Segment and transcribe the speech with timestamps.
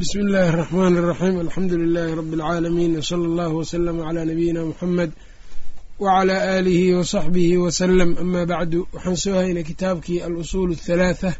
[0.00, 5.10] bismi illaahi araxmaani araxiim alxamdu lilaahi rabbi alcaalamiin wsala allahu wasalama calaa nabiyina muxamed
[6.02, 11.30] wacalaa aalihi wasaxbihi wasalam amaa bacdu waxaan soo haynay kitaabkii alusuul athalaatha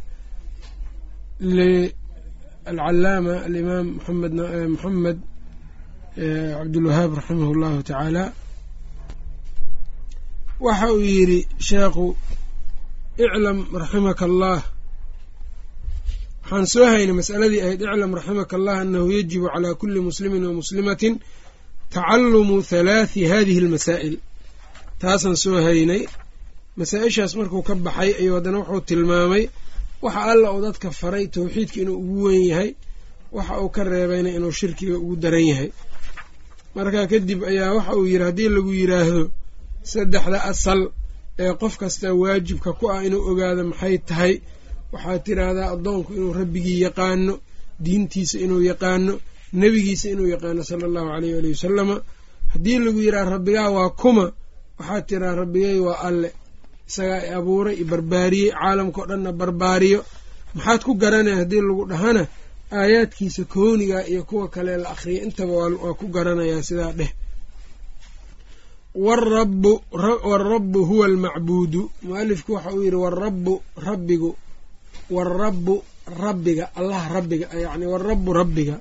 [1.57, 5.19] lialcalaama alimaam muxamed eh, moxamed
[6.59, 8.25] cabdulwahaab eh, raximah allahu tacaala
[10.67, 11.41] waxa uu yidhi
[11.71, 12.07] sheekhu
[13.25, 14.59] iclam raximaka allah
[16.51, 21.15] waxaan soo haynay masaladii ahayd iclam raximaka allah anahu yajibu calaa kuli muslimin wa muslimatin
[21.95, 24.17] tacalumu halaathi hadihi almasaa'il
[25.01, 26.03] taasaan soo haynay.
[26.79, 29.45] Masaa-ishaas markuu ka baxay ayuu haddana wuxuu tilmaamay
[30.05, 32.71] waxa alla uu dadka faray towxiidka inuu ugu weyn yahay
[33.37, 35.71] waxa uu ka reebayna inuu shirkiga ugu daran yahay.
[36.75, 39.23] Markaa kadib ayaa waxa uu yidhi haddii lagu yidhaahdo
[39.93, 40.81] saddexda asal
[41.43, 44.35] ee qof kasta waajibka ku ah inuu ogaado maxay tahay
[44.93, 47.35] waxaad tiraahdaa addoonku inuu rabbigii yaqaano
[47.85, 49.13] diintiisa inuu yaqaano
[49.61, 51.97] nebigiisa inuu yaqaano sala allahu caleyh waalihi wasalama
[52.53, 54.25] haddii lagu yidhaha rabbigaa waa kuma
[54.79, 56.31] waxaad tiraa rabbigay waa alle.
[56.91, 60.01] Isagaa abuuray i barbaariyey caalamkao dhanna barbaariyo.
[60.55, 62.23] Maxaad ku garanaya haddii lagu dhahana
[62.79, 65.23] aayaadkiisa kooniga iyo kuwa kale la akhriyay.
[65.27, 67.13] Intaba waa ku garanayaa sidaa dheh.
[68.95, 71.91] Warabu huwa almacbuudu.
[72.03, 74.37] Mualifku waxa uu yidhi warabu rabbigu
[75.17, 75.75] warabu
[76.25, 78.77] rabbiga allah rabbiga yani warabu rabbiga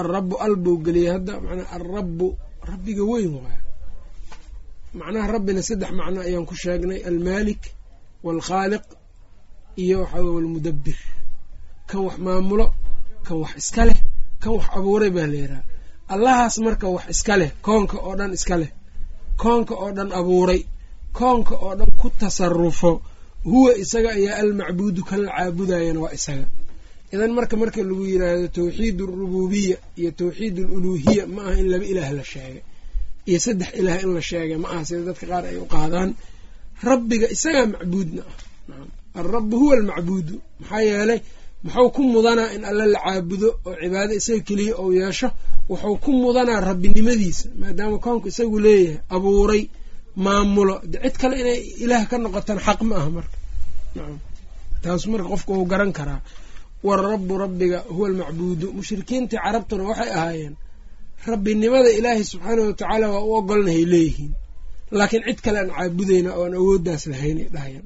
[0.00, 2.26] alrabu al buu geliyay hadda manaa alrabu
[2.70, 3.60] rabbiga weyn waay
[4.98, 7.62] macnaha rabbina saddex macno ayaan ku sheegnay almaalik
[8.26, 8.84] waalkhaaliq
[9.82, 10.98] iyo waxaa wey walmudabbir
[11.88, 12.66] kan wax maamulo
[13.26, 13.98] kan wax iska leh
[14.42, 15.62] kan wax abuuray baa la yidhaha
[16.14, 18.70] allahaas marka wax iska leh koonka oo dhan iska leh
[19.42, 20.60] koonka oo dhan abuuray
[21.18, 22.92] koonka oo dhan ku tasarufo
[23.44, 26.46] huwa isaga ayaa almacbuudu kan la caabudayana waa isaga.
[27.14, 32.10] Idan marka marka lagu yiraahdo tawxiid arububiya iyo tawxiid aluluuhiya ma aha in laba ilaah
[32.18, 32.62] la sheegay
[33.28, 36.10] iyo saddex ilaah in la sheegay ma aha sida dadka qaar ay u qaadaan.
[36.88, 38.22] Rabbiga isagaa macbuudna
[38.72, 39.20] ah.
[39.20, 40.34] Alrabu huwa almacbuudu.
[40.60, 41.20] Maxaa yeelay
[41.64, 45.28] muxuu ku mudanaa in alle la caabudo oo cibaado isaga keliya ou yeesho.
[45.68, 49.62] Wuxuu ku mudanaa rabbinimadiisa maadaama koonku isagu leeyahay abuuray
[50.24, 50.74] maamulo.
[50.92, 53.36] De cid kale inay ilaah ka noqotaan xaq ma aha marka.
[54.82, 56.20] Taas marka qofku uu garan karaa.
[56.86, 58.66] Warabu rabbiga huwa almacbuudu.
[58.78, 60.54] Mushrikiintii carabtuna waxay ahaayeen
[61.30, 64.32] rabbinimada ilaahay subxaanahu watacaala waa u ogolnahay leeyihiin.
[64.98, 67.84] Laakiin cid kale aan caabudayna oo aan awooddaas lahaynay dhahayan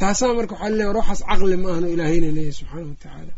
[0.00, 3.32] taasaa marka waxaa leey war waxaas caqli ma ahno ilaahayna leeyahay subxaanahu watacaala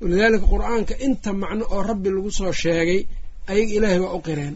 [0.00, 3.00] walidaalika qur'aanka inta macno oo rabbi lagu soo sheegay
[3.50, 4.54] ayaga ilaahay waa u qireen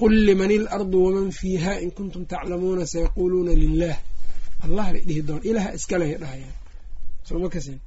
[0.00, 3.96] qul liman ilardu waman fiiha in kuntum taclamuuna sayaquuluuna lilah
[4.64, 6.54] allah bay dhihi doona ilaha iskalehay dhahayaan
[7.28, 7.78] sooma kasin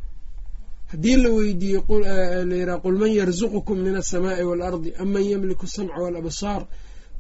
[0.92, 1.82] haddii la weydiiyey
[2.52, 6.62] layidhaha qul man yarzuqukum min alsamaai waalardi aman yamliku asamca walabsaar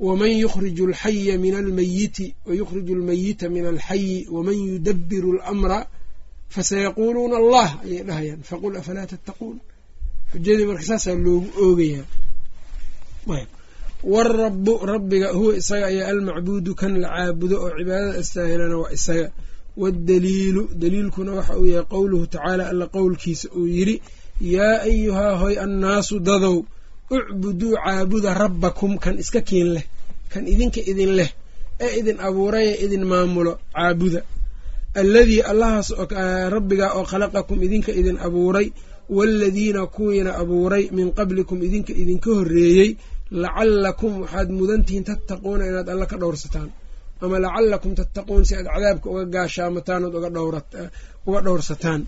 [0.07, 5.79] waman yukhriju alxaya min almayiti wayukhriju almayita min alxayi waman yudabiru alamra
[6.55, 9.57] fasayaquuluuna allah ayay dhahayaan faqul afalaa tattaquun
[10.31, 12.05] xujadii marka saasaa loogu oogayaa
[14.03, 19.31] warabu rabbiga huwa isaga ayaa almacbuudu kan la caabudo oo cibaadada astaahilana waa isaga.
[19.77, 23.95] Waddaliilu daliilkuna waxa uu yahay qowluhu tacaala alla qowlkiisa uu yidhi
[24.41, 26.55] yaa ayuhaa hoy annaasu dadow
[27.15, 29.85] ucbuduu caabuda rabbakum kan iska kiin leh
[30.31, 31.29] kan idinka idin leh
[31.85, 34.21] ee idin abuuraya idin maamulo caabuda.
[35.01, 35.87] Alladii allahaas
[36.55, 38.67] rabbigaa oo khalaqakum idinka idin abuuray
[39.15, 42.89] waaladiina kuwiina abuuray min qablikum idinka idinka horreeyey
[43.31, 46.69] lacallakum waxaad mudantihiin tattaquuna inaad alla ka dhowrsataan
[47.21, 50.15] ama lacalakum tattaquun si aad cadaabka uga gaashaamataan ood
[51.27, 52.01] uga dhowrsataan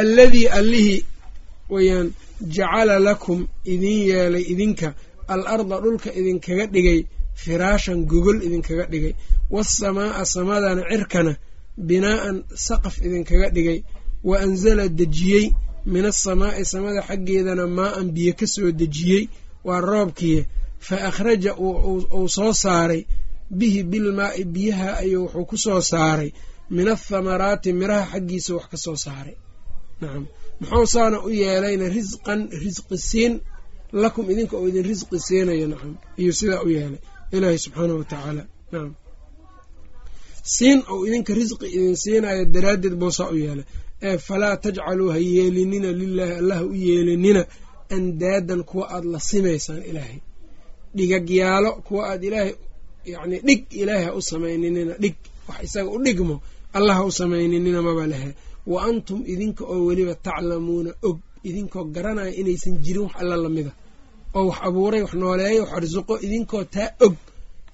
[0.00, 1.04] alladii allihii
[1.72, 2.08] wayaan
[2.56, 4.88] jacala lakum idin yeelay idinka
[5.34, 7.00] al arda dhulka idinkaga dhigay
[7.42, 9.14] firaashan gogol idinkaga dhigay
[9.54, 11.32] waasamaa'a samadana cirkana
[11.88, 12.36] binaa'an
[12.68, 13.78] saqaf idinkaga dhigay
[14.28, 15.46] wa anzala dejiyey
[15.92, 19.24] min asamaa'i samada xaggeedana maa-an biyo ka soo dejiyey
[19.66, 20.42] waa roobkiiya
[20.86, 21.52] fa akhraja
[22.16, 23.02] uu soo saaray.
[23.58, 26.30] Bihi bilmaa'i biyaha ayuu wuxuu ku soo saaray.
[26.74, 29.36] Min athamaraati miraha xaggiisa wax ka soo saaray.
[30.00, 30.24] Nacam
[30.60, 33.34] muxuu saana u yeelayna risqan risqi siin.
[34.02, 37.00] Lakum idinka oo idin risqi siinayo nacam iyo sidaa u yeelay.
[37.34, 38.42] Ilaahi subxaanahu watacaala
[38.72, 38.90] nacam
[40.54, 43.64] siin ou idinka risqi idin siinayo daraaddeed boosaa u yeelay.
[44.06, 47.42] Ee falaa tajcaluu ha yeelinina lilaahi allah u yeelinina
[47.96, 50.18] andaadan kuwa aada la simaysaan ilaahay.
[50.96, 52.52] Dhigagyaalo kuwa aad ilaahay
[53.12, 55.14] yacni dhig ilaahay ha u samayninina dhig
[55.48, 56.36] wax isaga u dhigmo
[56.76, 58.30] allah u samayninina maba lehe
[58.72, 61.18] wa antum idinka oo weliba taclamuuna og
[61.48, 63.72] idinkoo garanaya inaysan jirin wax alla lamida
[64.38, 67.14] oo wax abuuray wax nooleeya wax arsuqo idinkoo taa og.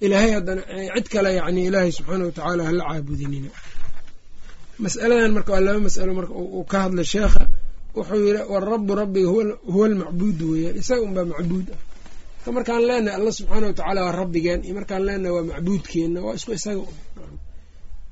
[0.05, 0.61] Ilaahay haddana
[0.95, 3.49] cid kale yacni ilaahay subxaana watacaala hala caabudinina.
[4.83, 7.43] Mas'aladan marka waa laba mas'alo marka uu ka hadlay sheekha
[7.95, 9.29] wuxuu yidhi warabu rabbiga
[9.73, 11.79] huwa almacbuudu weeyaan isaga unbaa macbuud ah.
[12.45, 16.51] Marka markaan leenahay alla subxaana watacaala waa rabbigeen iyo markaan leenahay waa macbuudkeenna waa isku
[16.59, 16.81] isaga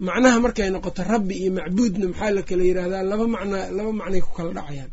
[0.07, 4.31] macnaha markay noqoto rabbi iyo macbuudna maxaa la kala yidhaahdaa laba macna laba macnay ku
[4.37, 4.91] kala dhacayaan.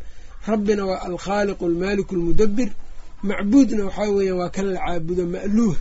[0.51, 2.71] Rabbina waa alkhaaliqu almaaliku almudabir
[3.29, 5.77] macbuudna waxaa weeyaan waa kan la caabudo ma'luuh.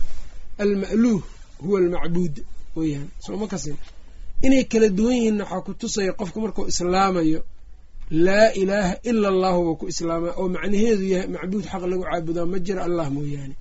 [0.62, 1.22] Alma'luuh
[1.64, 2.34] huwa almacbuud
[2.78, 3.08] weeyaan.
[3.24, 3.76] Sooma kasin?
[4.46, 7.40] Inay kala duwan yihiinna waxaa ku tusaya qofku markuu islaamayo
[8.10, 12.58] laa ilaaha ila allahu buu ku islaama oo macnaheedu yahay macbuud xaq lagu caabudaa ma
[12.66, 13.54] jira allah mooyaane.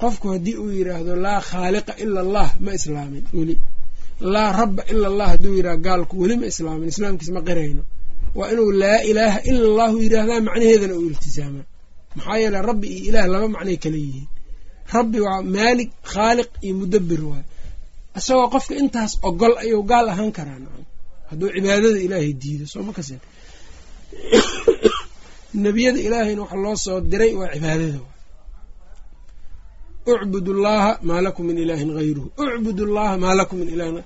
[0.00, 3.56] Qofku haddii uu yidhaahdo laa khaaliqa ila allah ma islaamin weli.
[4.34, 7.82] Laa rabba ila allah hadduu yidhahdo gaalku weli ma islaamin islaamkiis ma qirayno
[8.38, 11.66] waa inuu laa ilaaha ila allahu yidhaahdaa macnaheedana uu iltisaamaa
[12.16, 14.28] maxaa yeele rabbi iyo ilaah laba macnay kala yihiin.
[14.96, 17.44] Rabbi waa maalig khaaliq iyo mudabbir waay
[18.18, 20.58] isagoo qofka intaas ogol ayuu gaal ahaan karaa
[21.30, 23.20] hadduu cibaadada ilaahay diido sooma kasen
[25.64, 28.00] nebiyada ilaahayna waxa loo soo diray waa cibaadada.
[30.12, 33.96] Ucbud llaha maa lakum min ilaahin hayruhu ucbud llaha maa lakum min ilahin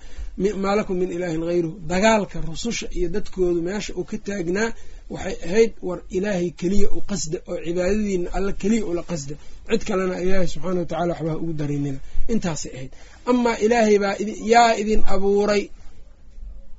[0.63, 4.69] maa lakum min ilaahin hayruhu dagaalka rususha iyo dadkoodu meesha uu ka taagnaa
[5.13, 9.35] waxay ahayd war ilaahay keliya u qasda oo cibaadadiina alla keliya ula qasda.
[9.71, 11.99] Cid kalena ilaahay subxaana watacala waxbaa ugu darinina
[12.33, 12.93] intaasay ahayd.
[13.31, 14.15] Amaa ilaahay baa
[14.53, 15.63] yaa idin abuuray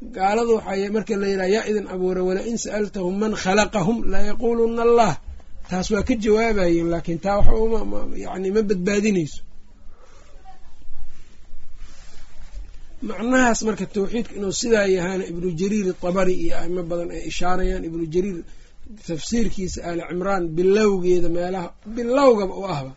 [0.02, 5.14] gaaladu waxay marka la yidhaha yaa idin abuuray wala in sa'altahum man khalaqahum layaquuluna allah.
[5.70, 7.48] Taas waa ka jawaabayeen laakiin taa wax
[8.24, 9.40] yani ma badbaadinayso.
[13.08, 18.04] Macnahaas marka tawxiidka inuu sidaa yahaana ibnu jariir itabari iyo aimo badan ay ishaarayaan ibnu
[18.14, 18.38] jariir
[19.08, 22.92] tafsiirkiisa aali cimraan bilowgeeda meelaha bilowgaba u ahba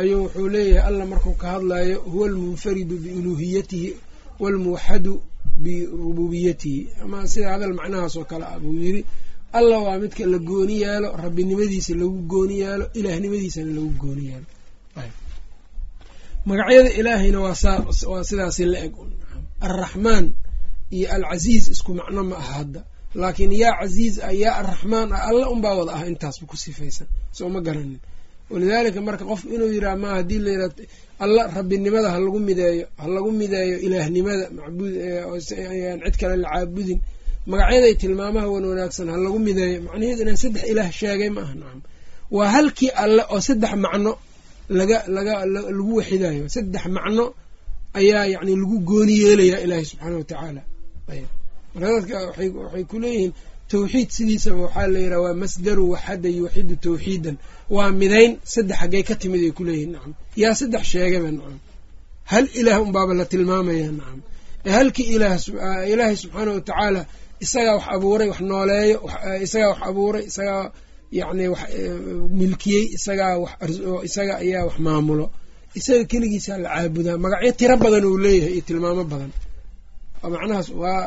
[0.00, 3.90] ayuu wuxuu leeyahay alla markuu ka hadlayo huwa almunfaridu biuluuhiyatihi
[4.42, 5.14] waalmuwaxadu
[5.62, 9.02] birububiyatihi ama sida hadal macnahaas oo kale ah buu yiri
[9.58, 14.46] alla waa midka la gooni yeelo rabbinimadiisa lagu gooni yeelo ilaahnimadiisana lagu gooni yeelo
[16.48, 17.54] magacyada ilaahayna waa
[18.28, 18.94] sidaasi la eg.
[19.66, 20.26] Alraxmaan
[20.96, 22.80] iyo alcasiiz isku macno ma aha hadda.
[23.20, 27.06] Laakiin yaa casiiz ah yaa arraxmaan ah alla unbaa wada ah intaasba ku sifaysan.
[27.36, 28.00] Soo ma garanin.
[28.50, 30.74] Walidaalika marka qofku inuu yidhaha ma haddii la yidhaha
[31.22, 35.40] alla rabbinimada ha lagu mideeyo ha lagu mideeyo ilaahnimada macbuud aan
[36.04, 36.98] cid kale la caabudin.
[37.50, 39.78] Magacyaday tilmaamaha wan wanaagsan ha lagu mideeyo.
[39.86, 41.80] Macnaheedu inaan saddex ilaah sheegay ma aha nacam
[42.36, 44.12] waa halkii alle oo saddex macno
[44.78, 45.34] laga laga
[45.76, 46.44] lagu waxidayo.
[46.54, 47.24] Saddex macno
[48.00, 50.62] ayaa yacni lagu gooni yeelayaa ilaahay subxaana wa tacaala
[51.74, 53.32] marka dadka waxay ku leeyihiin
[53.74, 57.36] tawxiid sidiisaba waxaa la yidhaha waa masdaru waxada yuwaxidu tawxiidan.
[57.74, 60.12] Waa midayn saddex haggay ka timid ay ku leeyihiin nacam.
[60.42, 61.58] Yaa saddex sheegaba nacam.
[62.32, 64.18] Hal ilaah unbaaba la tilmaamaya nacam.
[64.76, 65.36] Halkii ilaah
[65.92, 67.00] ilaahay subxaana wa tacaala
[67.44, 68.98] isagaa wax abuuray wax nooleeyo
[69.46, 70.64] isagaa wax abuuray isagaa
[71.18, 71.60] yacni wax
[72.40, 73.52] milkiyey isagaa wax
[74.08, 75.26] isaga ayaa wax maamulo.
[75.78, 77.16] Isaga keligiisaa la caabudaa.
[77.24, 79.30] Magacyo tiro badan uu leeyahay iyo tilmaamo badan.
[80.32, 81.04] Macnahaas waa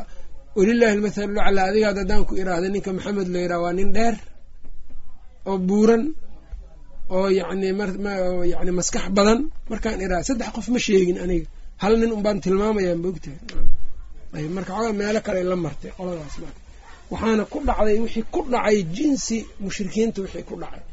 [0.58, 4.16] walilahi almathalu laclaa adiga ad haddaan ku iraahda ninka maxamed la yidhaha waa nin dheer
[5.50, 6.04] oo buuran
[7.16, 9.40] oo yacni myacni maskax badan.
[9.72, 11.48] Markaan iraha saddex qof ma sheegin aniga.
[11.82, 13.40] Hal nin unbaan tilmaamayaa moogtahay
[14.38, 16.60] ayb marka xoogaa meelo kale la martay qoladaas marka
[17.12, 20.84] waxaana ku dhacday wixii ku dhacay jinsi mushrikiinta wixii ku dhacay.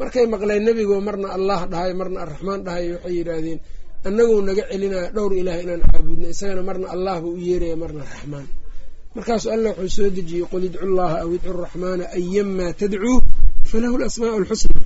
[0.00, 3.58] Markay maqleen nebigo marna allah dhahay marna arraxmaan dhahay waxay yidhaahdeen
[4.06, 8.46] annaguu naga celinaya dhowr ilaah inaan caabudno isagana marna allah buu u yeeraya marna raxmaan
[9.16, 13.18] markaasu alla wuxuu soo dejiyey qul idcu llaha aw idcu raxmaana ayamaa tadcuu
[13.70, 14.80] falahu lasmaa lxusna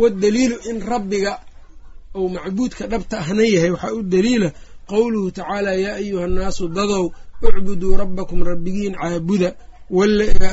[0.00, 1.32] wadaliilu in rabbiga
[2.14, 4.48] ou macbuudka dhabta ahna yahay waxaa u daliila
[4.90, 7.04] qowluhu tacaala yaa ayuha nnaasu dadow
[7.46, 9.50] ucbuduu rabbakum rabbigiin caabuda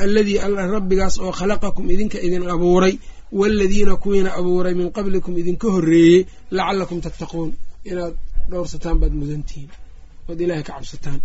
[0.05, 0.39] alladii
[0.75, 2.93] rabbigaas oo khalaqakum idinka idin abuuray
[3.39, 6.25] waaladiina kuwiina abuuray min qablikum idinka horreeyey
[6.57, 7.49] lacalakum tattaquun.
[7.89, 8.13] Inaad
[8.49, 9.69] dhowrsataan baad mudantihiin
[10.29, 11.19] ood ilaahay ka cabsataan.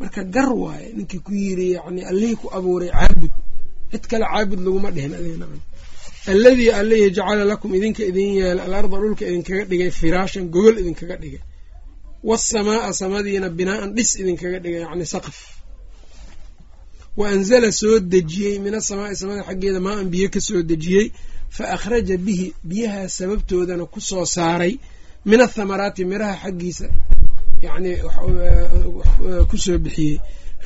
[0.00, 3.32] Marka gar waaye ninkii ku yiri yani allihii ku abuuray caabud.
[3.90, 5.12] Cid kale caabud laguma dhihin
[6.32, 11.42] alladii allihii jacala lakum idinka idin yeela alarda dhulka idinkaga dhigay firaashan gogol idinkaga dhigay.
[12.28, 15.38] Waasamaaa samadiina binaaan dhis idinkaga dhigay yacni saqaf.
[17.16, 20.40] Wa anzala soo dejiyey min asamaai samada xaggeeda maa an biyo ka
[20.70, 21.12] dejiyey
[21.50, 24.78] fa akhraja bihi biyahaa sababtoodana ku soo saaray
[25.24, 26.86] min athamaraati miraha xaggiisa
[27.64, 27.92] yacni
[29.50, 30.16] ku soo bixiyey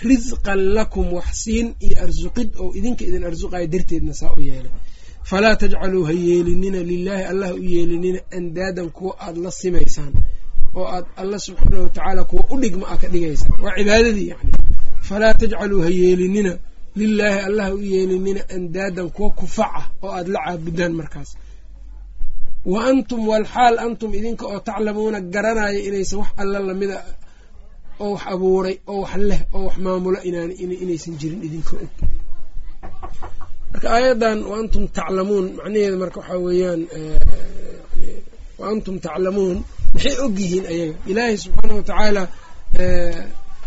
[0.09, 4.73] risqan lakum waxsiin iyo arsuqid oo idinka idin arsuqaya darteedna saa u yeelay.
[5.31, 10.13] Falaa tajcaluu ha yeelinina lilaahi allah u yeelinina andaadan kuwa aada la simaysaan
[10.79, 13.53] oo aad alla subxaana watacaala kuwa u dhigma a ka dhigaysaan.
[13.65, 14.53] Waa cibaadadii yani
[15.09, 16.53] falaa tajcaluu ha yeelinina
[17.01, 21.31] lilaahi allah u yeelinina andaadan kuwa kufaca oo aada la caabudaan markaas
[22.73, 26.99] wa antum walxaal antum idinka oo taclamuuna garanaya inaysan wax alla lamida
[28.05, 30.19] oo wax abuuray oo wax leh oo wax maamulo
[30.83, 31.91] inaysan jirin idinka og.
[33.73, 36.83] Marka aayaddan wa antum taclamuun macnaheeda marka waxaa weeyaan
[38.59, 39.57] wa antum taclamuun
[39.95, 40.95] maxay og yihiin ayaga?
[41.11, 42.23] Ilaahay subxaana watacaala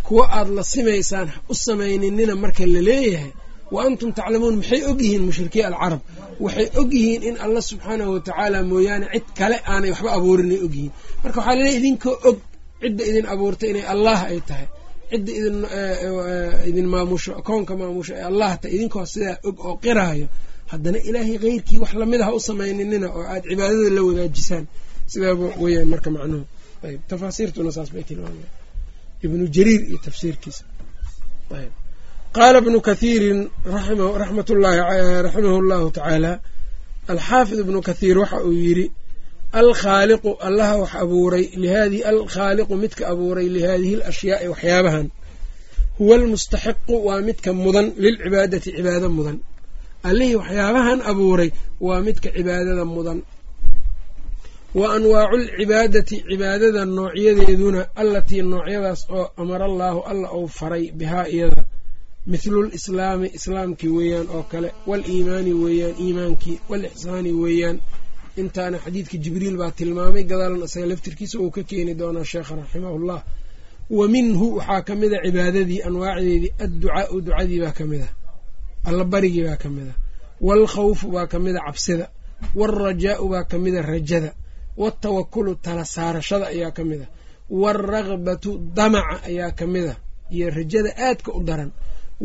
[0.08, 3.32] kuwa aada la simaysaan u samayninina marka la leeyahay
[3.74, 6.02] wa antum taclamuun maxay og yihiin mushrikiin alcarab?
[6.46, 10.92] Waxay og yihiin in alla subxaanahu watacaala mooyaane cid kale aanay waxba abuurinay og yihiin
[11.24, 12.38] marka waxaa laleeyahy idinkoo og
[12.82, 14.68] cidda idin abuurtay inay allah ay tahay.
[15.12, 15.58] Cidda idin
[16.70, 20.28] idin maamusho koonka maamusho ee allah tahay idinkoo sidaa og oo qiraayo.
[20.72, 24.64] Haddana ilaahay keyrkii wax la mid ah u samayninina oo aada cibaadada la wadaajisaan.
[25.12, 26.44] Sidaaba weyaan marka macnuhu.
[26.88, 28.50] Ayb tafaasiirtuna saas bay tilmaamaya
[29.26, 30.64] ibnu jariir iyo tafsiirkiisa.
[31.60, 31.74] Ayb
[32.36, 33.40] qaala ibnu kathiirin
[34.22, 34.80] raxmat llahi
[35.26, 36.32] raximahu llahu tacaala
[37.12, 38.86] alxaafid ibnu kathiir waxa uu yidhi
[39.62, 45.06] alkhaaliqu allaha wax abuuray lihadi alkhaaliqu midka abuuray lihaadihi alashyaai waxyaabahan
[46.00, 49.38] huwa almustaxiqu waa midka mudan lilcibaadati cibaado mudan
[50.10, 51.50] allihii waxyaabahan abuuray
[51.88, 53.20] waa midka cibaadada mudan
[54.80, 61.62] wa anwaacu lcibaadati cibaadada noocyadeeduna allatii noocyadaas oo amara allaahu alla ou faray bihaa iyada
[62.32, 67.78] mithlu lislaami islaamkii weeyaan oo kale waliimaani weeyaan iimaankii walixsaani weeyaan.
[68.42, 73.20] Intaana xadiidka jibriil baa tilmaamay gadaalan isaga laftirkiisa uu ka keeni doonaa sheekha raximahullah.
[73.98, 78.02] Wa minhu waxaa ka mid a cibaadadii anwaacdeedii adducaau ducadii baa ka mid
[78.90, 79.94] allabarigii baa ka mid a.
[80.48, 82.06] Waalkhawfu baa ka mid a cabsida
[82.60, 84.32] waalrajaau baa ka mid rajada
[84.82, 87.02] waaltawakulu tala saarashada ayaa ka mid
[87.62, 89.88] waalragbatu damaca ayaa ka mid
[90.36, 91.72] iyo rajada aadka u daran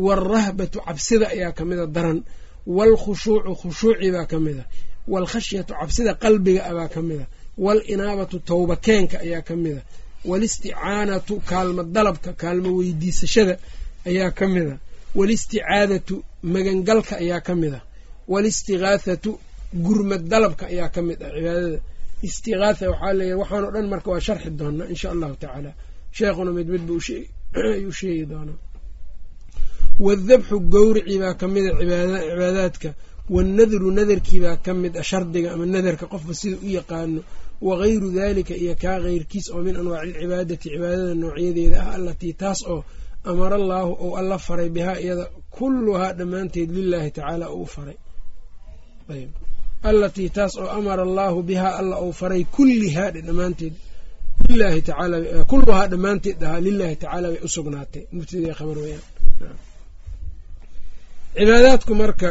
[0.05, 2.19] waalrahbatu cabsida ayaa ka mid a daran
[2.77, 4.65] waalkhushuucu khushuucii baa ka mid a
[5.13, 7.27] waalkhashyatu cabsida qalbiga abaa ka mid a
[7.65, 9.81] waalinaabatu towba keenka ayaa ka mid a
[10.29, 13.55] waalisticaanatu kaalmo dalabka kaalmo weydiisashada
[14.09, 14.77] ayaa ka mid a
[15.17, 16.15] waalisticaadatu
[16.53, 17.81] magangalka ayaa ka mid a
[18.33, 19.31] waalistigaathatu
[19.85, 21.79] gurmad dalabka ayaa ka mid ah cibaadada
[22.27, 25.71] istigaatha waxaa leeyahy waxaan o dhan marka waa sharxi doonaa insha allahu tacaala
[26.17, 26.99] sheekhuna mid mid buu
[27.75, 28.57] ayuu sheegi doonaa
[30.05, 32.89] waadabxu gowricii baa ka mid a cibaadaadka.
[33.35, 37.21] Wannadru nadarkii baa ka mid a shardiga ama nadarka qofba sida u yaqaano.
[37.67, 42.79] Wagayru dalika iyo kaa keyrkiis oo min anwaaci alcibaadati cibaadada noocyadeeda ah allatii taas oo
[43.29, 47.97] amara allaahu ou alla faray bihaa iyada kulluhaa dhammaanteed lilaahi tacaala uu faray.
[49.89, 53.73] Allatii taas oo amara allaahu bihaa alla ou faray kullihaa dhammaanteed
[54.49, 55.17] lilahi tacaala
[55.51, 58.03] kulluhaa dhammaanteed ahaa lilaahi tacaala bay u sugnaatay.
[58.15, 59.03] Mubtadii khabar weyaan
[61.37, 62.29] cibaadaadku marka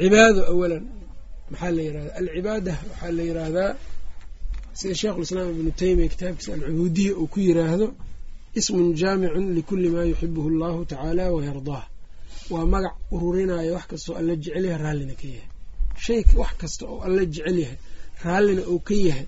[0.00, 0.84] cibaado awalan
[1.50, 2.14] maxaa la yirahdaa?
[2.20, 3.70] Alcibaada waxaa la yiraahdaa
[4.78, 7.86] sida sheikhulislaam ibnu teymiya kitaabkiisa alcubuudiya uu ku yiraahdo
[8.58, 11.84] ismun jaamicun likuli maa yuxibuhu allahu tacaala wayardaah
[12.52, 15.48] waa magac ururinaya wax kastoo alla jecel yahay raallina ka yahay.
[16.04, 17.78] Shay wax kasta oo alla jecel yahay
[18.24, 19.26] raallina uu ka yahay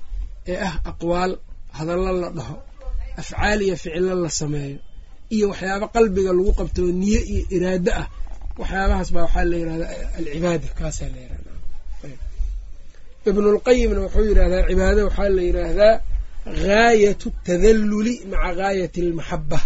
[0.50, 1.32] ee ah aqwaal
[1.78, 2.56] hadallo la dhaho
[3.20, 4.78] afcaal iyo ficilo la sameeyo
[5.34, 8.06] iyo waxyaabo qalbiga lagu qabto niye iyo iraado ah.
[8.60, 11.50] Waxyaabahaas baa waxaa la yirahdaa alcibaada kaasaa la yirahda
[13.28, 15.94] ibnulqayimna wuxuu yidhahdaa cibaado waxaa la yiraahdaa
[16.66, 19.60] gaayatu tadalluli maca gaayati almaxaba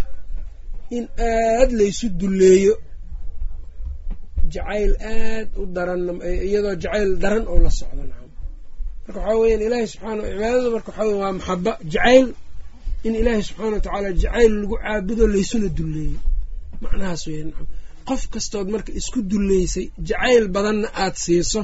[0.97, 2.73] in aad laysu dulleeyo
[4.53, 6.01] jacayl aad u daran
[6.47, 8.21] iyadoo jacayl daran oo la socdo marka
[9.07, 12.27] waxaa weyaan ilaahay subxaana cibaadada marka waxaa wey waa maxaba jacayl
[13.05, 16.19] in ilaahay subxaana wa tacaala jacayl lagu caabudo laysuna dulleeyo
[16.83, 17.67] macnahaas weya nacam.
[18.09, 21.61] Qof kastood marka isku dulleysay jacayl badanna aada siiso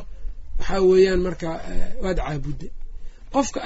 [0.59, 1.47] waxaa weeyaan marka
[2.03, 2.67] waad caabudda
[3.33, 3.59] qofka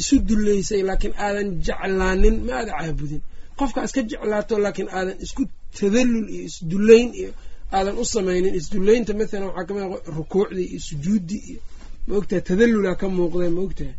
[0.00, 3.20] isu dulleysay laakiin aadan jeclaanin ma aada caabudin.
[3.58, 5.42] Qofka iska jeclaato laakiin aadan isku
[5.78, 7.30] tadallul iyo isdullayn iyo
[7.76, 8.52] aadan u samaynin.
[8.60, 9.84] Isdullaynta mathalan waxaa ka mid
[10.18, 11.60] rukuucdii iyo sujuuddii iyo
[12.08, 13.94] maogtahay tadallulaa ka muuqdee maogtahay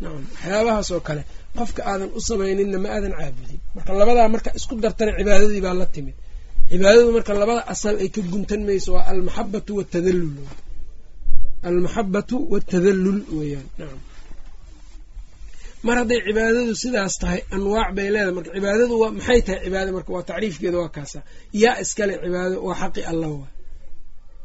[0.00, 1.22] nacam waxyaabahaas oo kale
[1.58, 3.60] qofka aadan u samayninna ma aadan caabudin.
[3.76, 6.16] Marka labadaa marka isku dartana cibaadadii baa la timid.
[6.70, 10.34] Cibaadadu marka labada asal ay ka guntan mayso waa almaxabatu watadallul
[11.68, 14.00] almaxabatu watadallul weeyaan nacam
[15.86, 18.34] mar hadday cibaadadu sidaas tahay anwaac bay leedahay.
[18.38, 21.18] Marka cibaadadu waa maxay tahay cibaada marka waa tacriifkeeda waa kaasa.
[21.62, 23.46] Yaa iskale cibaado waa xaqi allah wa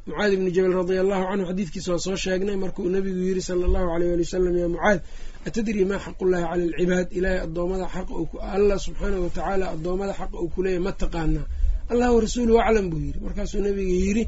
[0.07, 2.55] mucaad ibni jabal radia allahu canhu xadiidkiisa waa soo sheegnay.
[2.63, 4.99] Markuu nabigu yiri sala allahu aleyh ali wasalam yaa mucaad
[5.47, 8.13] atadri maa xaqullahi cala alcibaad ilaahay addoommada xaqa
[8.57, 11.45] allah subxaanahu watacaala addoommada xaqa uu kuleeyahy ma taqaanaa
[11.91, 14.23] allah warasuuluhu aclam buu yiri markaasuu nabiga yidhi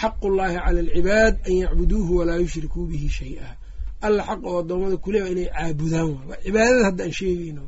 [0.00, 3.48] xaqu llahi cala alcibaad an yacbuduuhu walaa yushrikuu bihi shay-a
[4.06, 7.62] alla xaq oo addoommada kuleeya inay caabudaan waa cibaadada hadda aan sheegayno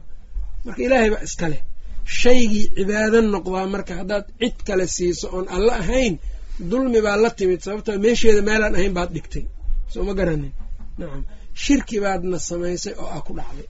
[0.65, 1.61] marka ilaahay baa iska leh
[2.23, 6.15] shaygii cibaado noqdaa marka haddaad cid kale siiso oon alla ahayn
[6.71, 9.45] dulmi baa la timid sababtoo meesheeda meelaan ahayn baad dhigtay
[9.93, 10.53] soo ma garanin
[11.01, 11.23] nacam
[11.65, 13.69] shirki baadna samaysay oo ah ku dhacday.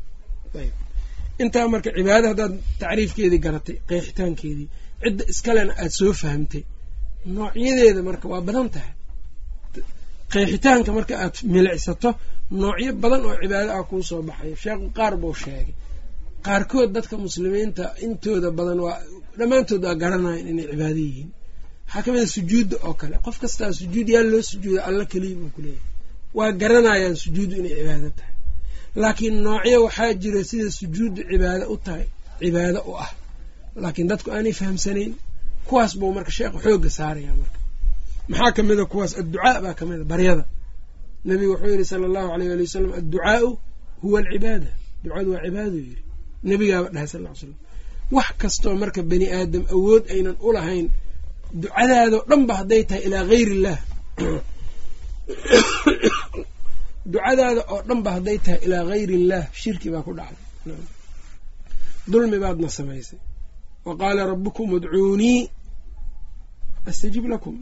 [1.42, 4.66] Intaa marka cibaada haddaad tacriifkeedii garatay qeexitaankeedii
[5.02, 6.62] cidda iskalena aada soo fahamtay
[7.34, 8.92] noocyadeeda marka waa badan tahay.
[10.32, 12.10] Qeexitaanka marka aad milicsato
[12.60, 15.74] noocyo badan oo cibaado ah kuu soo baxayo sheekhu qaar buu sheegay.
[16.46, 18.98] Qaarkood dadka muslimiinta intooda badan waa
[19.38, 21.30] dhammaantood waa garanayan inay cibaado yihiin.
[21.86, 23.16] Waxaa ka mid a sujuudda oo kale.
[23.24, 25.86] Qof kastaa sujuud yaa loo sujuuda alla keliya buu kuleeyahay
[26.38, 28.34] waa garanayaan sujuuddu inay cibaado tahay.
[29.02, 32.06] Laakiin noocyo waxaa jira sida sujuuddu cibaado u tahay
[32.40, 33.10] cibaado u ah.
[33.82, 35.12] Laakiin dadku aanay fahamsanayn
[35.68, 37.58] kuwaas buu marka sheekhu xoogga saaraya marka.
[38.30, 39.12] Maxaa ka mid a kuwaas?
[39.20, 40.44] Adducaa baa ka mid a baryada.
[41.26, 43.48] Nabigu wuxuu yidhi sala allahu aleyh ali wasalam adducaau
[44.02, 44.70] huwa alcibaada.
[45.04, 45.98] Ducadu waa cibaado yidhi.
[46.48, 47.54] Nabigaaba dhahay sal slam
[48.16, 50.86] wax kastoo marka bani aadam awood aynan u lahayn
[51.62, 53.78] ducadaadoo dhan ba hadday tahay ilaa gayr illah
[57.12, 60.76] ducadaada oo dhan ba hadday tahay ilaa gayri illah shirki baa ku dhacday.
[62.12, 63.18] Dulmi baadna samaysay.
[63.86, 65.40] Wa qaala rabukum udcuunii
[66.90, 67.54] astajib lakum.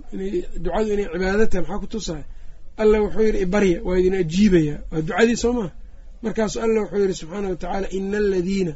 [0.65, 2.25] Ducadu inay cibaado tahay maxaa ku tusahay
[2.83, 5.71] alla wuxuu yidhi ibarya waa idin ajiibayaa waa ducadii soo maa
[6.23, 8.73] markaasuu alla wuxuu yidhi subxaana wa tacaala ina aladiina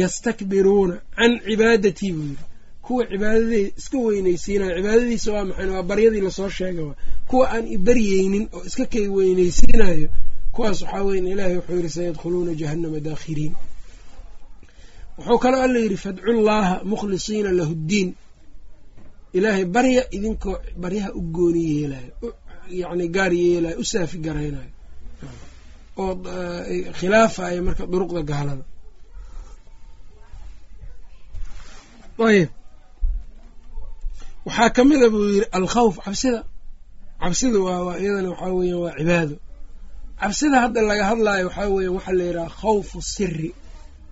[0.00, 2.44] yastakbiruuna can cibaadatii buu yidhi
[2.86, 6.88] kuwa cibaadadey iska weynaysiinayo cibaadadiisa waa maxayn waa baryadii la soo sheegay
[7.28, 10.08] kuwa aan ibaryeynin oo iska kay weynaysiinayo
[10.54, 13.54] kuwaas waxaa weyn ilaahay wuxuu yidhi sayadkhuluuna jahannama daakhiriin.
[15.18, 18.10] Wuxuu kaloo alla yidhi fadcu llaaha mukhlisiina lahu ddiin
[19.36, 22.12] ilaahay barya idinkoo baryaha u gooni yeelayo
[22.80, 24.70] yacni gaar yeelayo u saafi garaynayo
[26.02, 26.12] oo
[26.98, 28.64] khilaafayo marka duruqda gaalada.
[32.28, 32.48] Ayb
[34.46, 36.40] waxaa ka mida buu yidhi alkhawf cabsida.
[37.22, 39.36] Cabsida waa iyadana waxaa weeyaan waa cibaado.
[40.20, 43.50] Cabsida hadda laga hadlaayo waxaa weeyaan waxaa la yidhaha khawfu siri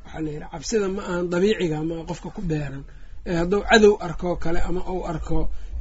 [0.05, 2.83] waxaa la yidhaha cabsida ma ahan dabiiciga ma qofka ku beeran.
[3.29, 5.39] Ee hadduu cadow arkoo kale ama uu arko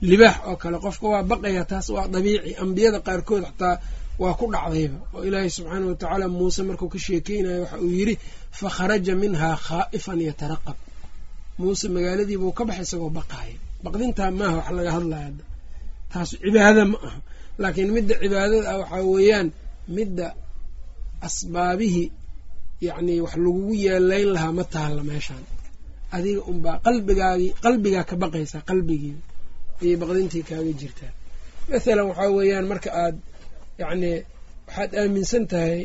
[0.09, 2.51] libaax oo kale qofka waa baqaya taas waa dabiici.
[2.63, 3.75] Ambiyada qaarkood xataa
[4.21, 4.97] waa ku dhacdayba.
[5.15, 8.15] Oo ilaahay subxaana wa tacaala muuse markuu ka sheekeynayo waxa uu yidhi
[8.57, 10.77] fa kharaja minhaa khaa'ifan yataraqab
[11.59, 15.23] muuse magaaladiibuu ka baxay isagoo baqaaya baqdintaa maaha wax laga hadlaya.
[15.27, 15.43] Hadda
[16.11, 17.19] taasu cibaado ma aha.
[17.61, 19.47] Laakiin midda cibaadada ah waxaa weeyaan
[19.97, 20.25] midda
[21.27, 22.07] asbaabihii
[22.87, 25.43] yacnii wax lagugu yeelayn lahaa ma taalla meeshaan.
[26.15, 29.15] Adiga unbaa qalbigaagii qalbigaa ka baqaysaa qalbigii
[29.81, 31.11] ayay baqdintii kaaga jirtaa.
[31.69, 33.15] Mathalan waxaa weeyaan marka aad
[33.81, 34.17] yacnii
[34.67, 35.81] waxaad aaminsan tahay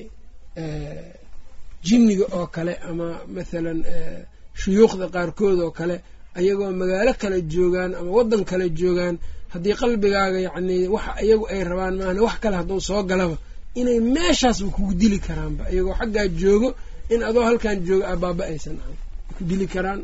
[1.86, 3.78] jinniga oo kale ama mathalan
[4.60, 5.96] shuyuukhda qaarkood oo kale
[6.38, 9.16] ayagoo magaalo kale joogaan ama waddan kale joogaan
[9.52, 13.36] haddii qalbigaaga yacnii waxa iyagu ay rabaan maahane wax kale hadduu soo galaba
[13.80, 16.68] inay meeshaasba kugu dili karaanba iyagoo xaggaa joogo
[17.14, 18.96] in adoo halkan joogo abaaba aysan ahan
[19.36, 20.00] ku dili karaan.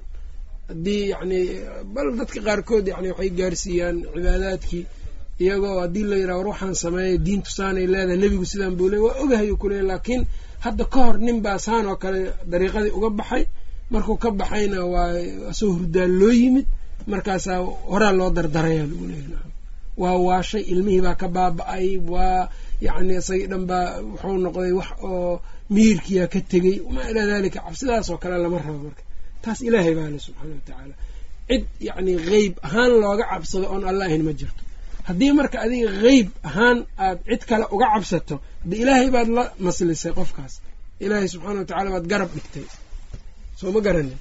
[0.69, 1.45] Haddii yacnii
[1.95, 4.85] bal dadka qaarkood yani waxay gaarsiiyaan cibaadaadkii
[5.43, 9.17] iyagoo haddii la yidhaha war waxaan sameeya diintu saanay leedahay nebigu sidaan buu le waa
[9.23, 10.23] ogahayu kuleey laakiin
[10.65, 13.43] hadda ka hor nin baa saan oo kale dariiqadii uga baxay
[13.95, 15.09] markuu ka baxayna waa
[15.59, 16.67] soo hurdaan loo yimid
[17.13, 17.59] markaasaa
[17.93, 19.39] horaa loo dardarayaa lagu leeya
[20.03, 22.43] waa waashay ilmihii baa ka baaba-ay waa
[22.87, 25.33] yacni isagii dhan baa wuxuu noqday wax oo
[25.75, 29.03] miirkiyaa ka tegey wamaa ilaa dalika cabsidaas oo kale lama rabo marka.
[29.45, 30.95] Taas ilaahay baa le subxaana wa tacaala.
[31.49, 34.63] Cid yacni qeyb ahaan looga cabsado oon alla ahayn ma jirto.
[35.09, 38.37] Haddii marka adiga qeyb ahaan aad cid kale uga cabsato
[38.69, 40.55] de ilaahay baad la maslisay qofkaas
[41.05, 42.65] ilaahay subxaana wa tacala baad garab dhigtay
[43.63, 44.19] soo ma garanin.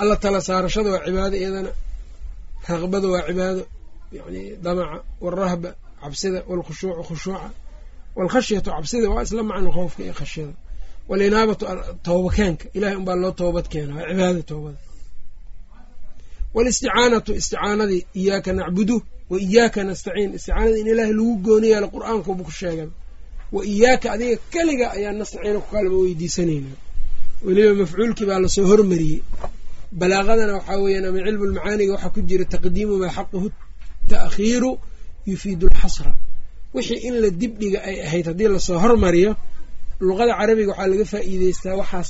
[0.00, 1.70] Alla tala saarashada waa cibaado iyadana.
[2.68, 3.62] Raqbada waa cibaado.
[4.18, 5.70] Yani damaca waalrahba
[6.02, 7.48] cabsida waalkhushuucu khushuuca.
[8.16, 10.54] Waalkhashyatu cabsida waa isla macno khoofka iyo khashyada.
[11.08, 11.64] Waalinaabatu
[12.06, 14.78] toobakeenka ilahay unbaa loo toobad keena waa cibaada toobada
[16.54, 18.96] waalisticaanatu isticaanadii iyaaka nacbudu
[19.30, 20.30] wa iyaaka nastaciin.
[20.38, 22.88] Isticaanada in ilaahay lagu gooni yeelo qur'aankubu ku sheegay.
[23.54, 26.76] Wa iyaaka adiga keliga ayaa nastaciina ku kalama weydiisanaynaa
[27.46, 29.20] weliba mafcuulkii baa la soo hormariyey.
[30.00, 33.48] Balaaqadana waxaa weeyaan ama cilmu lmacaaniga waxaa ku jira taqdiimu maa xaquhu
[34.10, 34.70] ta'khiiru
[35.30, 36.12] yufiidu alxasra
[36.74, 39.32] wixii in la dibdhiga ay ahayd haddii la soo hormariyo
[40.06, 42.08] luqada carabiga waxaa laga faa'iideystaa waxaas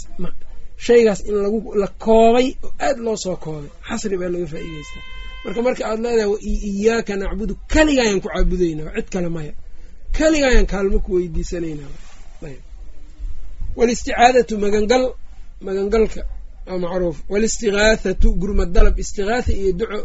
[0.87, 1.35] shaygaas in
[1.83, 5.03] la koobay oo aad loo soo koobay xasri baa laga faa'iideystaa.
[5.45, 6.31] Marka marka aad leedahay
[6.71, 9.53] iyaaka nacbudu keligaayaan ku caabudaynaa cid kale maya
[10.17, 11.91] keligaayaan kaalmo ku weydiisanaynaa.
[13.79, 15.05] Walisticaadatu magangal
[15.67, 16.23] magangalka
[16.67, 17.17] waa macruuf.
[17.33, 19.99] Walistigaathatu gurmad dalab istigaatha iyo duco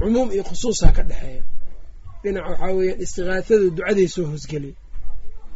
[0.00, 1.42] cumuum iyo khusuusa ka dhexeeya.
[2.22, 4.72] Dhinaca waxaa weeyaan istigaathadu ducaday soo hoosgelay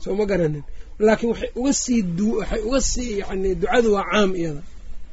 [0.02, 0.64] soo ma garanin.
[1.06, 2.00] Laakiin waxay uga sii
[2.40, 4.62] waxay uga sii yani ducadu waa caam iyada.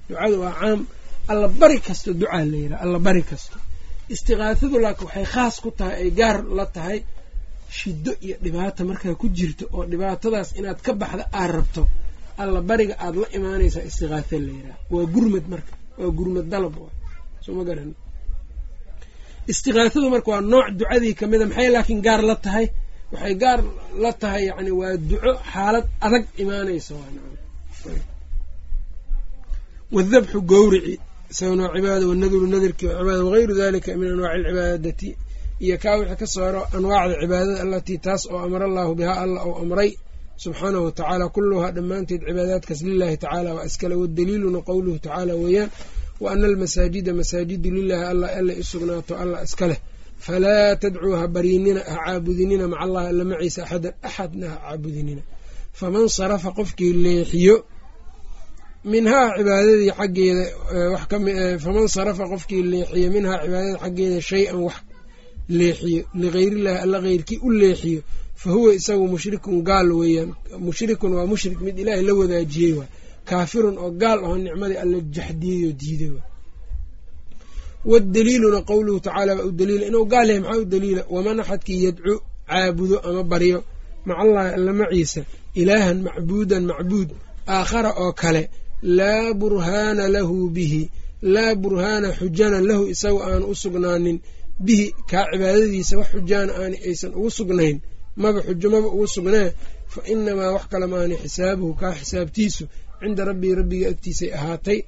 [0.10, 0.80] Ducadu waa caam.
[1.32, 3.58] Alla bari kasto ducaa la yidhaha alla bari kasto.
[4.14, 7.00] Istigaathadu laakiin waxay khaas ku tahay ay gaar la tahay
[7.78, 11.84] shiddo iyo dhibaata markaa ku jirto oo dhibaatadaas inaad ka baxda aad rabto
[12.42, 16.90] alla bariga aada la imaanaysaa istigaatha la yidhaha waa gurmad marka waa gurmad dalab wa
[17.44, 17.90] soo ma garan.
[19.52, 22.66] Istigaathadu marka waa nooc ducadii kamida maxay laakiin gaar la tahay?
[23.14, 23.60] Waxay gaar
[24.04, 26.94] la tahay yani waa duco xaalad adag imaanaysa
[29.96, 30.94] wadabxu gowrici
[31.32, 35.10] isagana waa cibaada wanaduru nadirki waa cibaada wagayru dalika min anwaaci alcibaadati.
[35.64, 39.54] Iyo kaa wixii ka sooro anwaacda cibaadada alatii taas oo amara allaahu bihaa alla ou
[39.64, 39.90] amray
[40.44, 45.70] subxaanahu watacaala kulluhaa dhammaanteed cibaadaadkaas lilahi tacaala waa iskale wadaliiluna qowluhu tacaala weeyaan
[46.22, 49.76] wa ana almasaajida masaajidu lilahi alla alla isugnaato alla iska
[50.26, 55.22] falaa tadcuu ha baryinina ha caabudinina maca allahi alla maciisa axadan axadna ha caabudinina.
[55.80, 57.56] Faman sarafa qofkii leexiyo
[58.92, 64.76] minhaa cibaadadii xaggeeda faman sarafa qofkii leexiyo minhaa cibaadada xaggeeda shay-an wax
[65.60, 68.02] leexiyo ligayrillahi alla keyrkii u leexiyo
[68.46, 70.32] fa huwa isagu mushrikun gaal weeyaan
[70.68, 72.90] mushrikun waa mushrik mid ilaahay la wadaajiyey waay
[73.30, 76.30] kaafirun oo gaal aho nicmadii alla jaxdiyey oo diiday waay
[77.92, 82.14] wadaliiluna qowluhu tacaala baa u daliila inuu gaal yahay maxaa u daliila waman axadkii yadcu
[82.50, 83.60] caabudo ama baryo
[84.08, 85.22] macallahi alla maciisa
[85.62, 87.10] ilaahan macbuudan macbuud
[87.56, 88.44] aakhara oo kale
[88.98, 90.84] laa burhaana lahu bihi
[91.34, 94.18] laa burhaana xujana lahu isagu aanu u sugnaanin
[94.66, 97.78] bihi kaa cibaadadiisa wax xujaana aani aysan ugu sugnayn
[98.22, 99.50] maba xujo maba ugu sugnee
[99.94, 102.64] fa inamaa wax kale maani xisaabuhu kaa xisaabtiisu
[103.00, 104.80] cinda rabbii rabbiga agtiisay ahaatay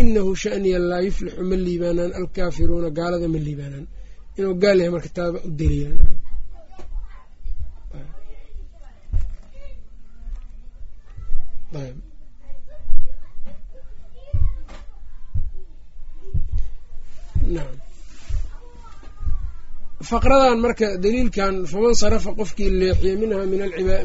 [0.00, 3.86] inahu shaniya laa yuflixu ma liibaanaan alkaafiruuna gaalada ma liibaanaan.
[4.38, 5.98] Inuu gaal yahay marka taaba u daliilan
[20.02, 23.46] faqradan marka daliilkan faman sarafa qofkii leexiyo minha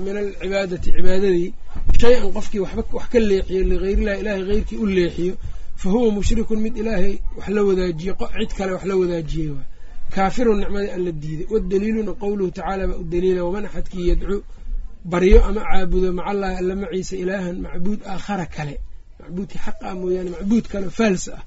[0.08, 1.54] min alcibaadati cibaadadii
[2.00, 5.36] shay-an qofkii wax ka leexiyo ligayrillahi ilaahay heyrkii u leexiyo
[5.76, 9.68] fa huwa mushrikun mid ilaahay wax la wadaajiye cid kale wax la wadaajiyey waay
[10.16, 14.44] kaafirun nicmadii alla diiday wadaliiluna qowluhu tacaala baa u daliila waman axadkii yadcu
[15.06, 18.80] baryo ama caabudo macallahi alla maciisa ilaahan macbuud aakhara kale.
[19.20, 21.44] Macbuudkii xaq ah mooyaane macbuud kale faals ah.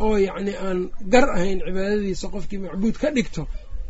[0.00, 3.42] Oo yacni aan gar ahayn cibaadadiisa qofkii macbuud ka dhigto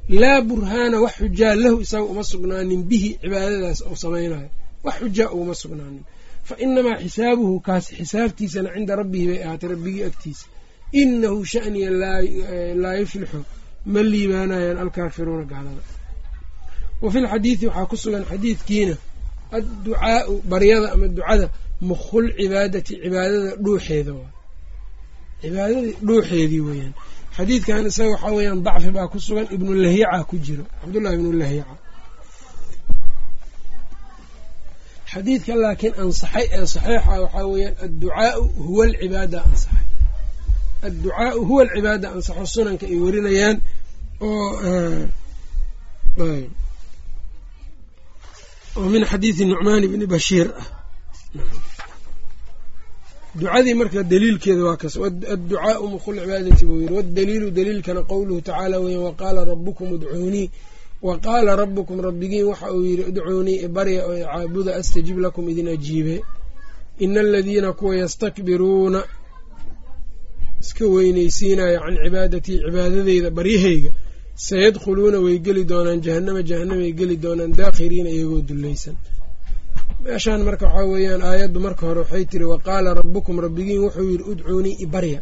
[0.08, 4.48] laa burhaana wax xujaa lahu isaga uma sugnaanin bihi cibaadadaas uu samaynayo
[4.84, 6.04] wax xujaa uguma sugnaanin.
[6.48, 10.44] Fa inamaa xisaabuhu kaas xisaabtiisana cinda rabbihi bay ahaatay rabbigii agtiisa.
[11.00, 11.90] Inahu shaniya
[12.82, 13.40] laa yuflixu
[13.92, 15.82] ma liibaanayaan alkaafiruuna gaalada.
[17.02, 18.94] Wa fi lxadiidi waxaa ku sugan xadiidkiina
[19.56, 21.46] adducaau baryada ama ducada
[21.88, 24.12] mukhul cibaadati cibaadada dhuuxeeda
[25.42, 26.94] cibaadadii dhuuxeedii weeyaan
[27.38, 30.64] xadiidkan isaga waxaa weeyaan dacfi baa ku sugan ibnulahiica ku jiro.
[30.80, 31.74] Cabdullahi ibnulahiica
[35.12, 39.86] xadiidka laakiin ansaxay ee saxiixa waxaa weeyaan adducaau huwa alcibaada ansaxay.
[40.88, 43.56] Adducaau huwa alcibaada ansaxo sunanka ay warinayaan
[44.26, 44.48] oo
[48.78, 50.66] oo min xadiidi nucmaan bni bashiir ah
[53.40, 54.94] ducadii marka daliilkeeda waa kas
[55.34, 60.46] adducaau mukhul cibaadati buu yiri wadaliilu daliilkana qowluhu tacaala weya waqaala rabukum udcuunii
[61.06, 66.16] wa qaala rabukum rabbigiin waxa uu yidhi idcuunii ibarya oo icaabuda astajib lakum idin ajiibe.
[67.04, 69.00] Ina aladiina kuwa yastakbiruuna
[70.62, 73.90] iska weyneysiinaya can cibaadatii cibaadadeyda baryahayga
[74.46, 78.94] sayadkhuluuna way geli doonaan jahanama jahanamay geli doonaan daakhiriina iyagoo dullaysan
[80.04, 84.24] meeshaan marka waxaa weeyaan aayaddu marka hore waxay tiri wa qaala rabbukum rabbigiin wuxuu yidhi
[84.32, 85.20] udcuunii ibarya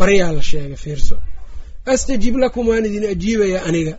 [0.00, 1.16] baryaa la sheegay fiirso.
[1.92, 3.94] Astajib lakum waan idin ajiibayaa aniga.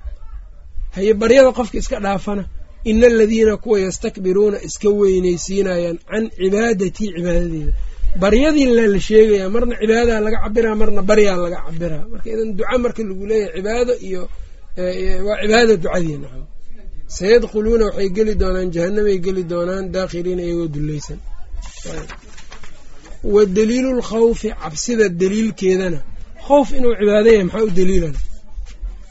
[0.95, 2.43] Haye baryada qofka iska dhaafana
[2.89, 7.73] ina aladiina kuwa yastakbiruuna iska weynaysiinayaan can cibaadatii cibaadadeeda.
[8.21, 13.01] Baryadii la sheegaya marna cibaadaha laga cabiraa marna baryaa laga cabiraa marka idan duca marka
[13.09, 14.21] lagu leeyahay cibaado iyo
[15.27, 16.43] waa cibaada ducadii nacam
[17.07, 21.19] sayadkhuluuna waxay geli doonaan jahanamay geli doonaan daakhiliina iyagoo dulleysan
[23.23, 25.99] wa daliilu lkhawfi cabsida daliilkeedana
[26.47, 28.19] khowf inuu cibaado yahay maxaa u daliilana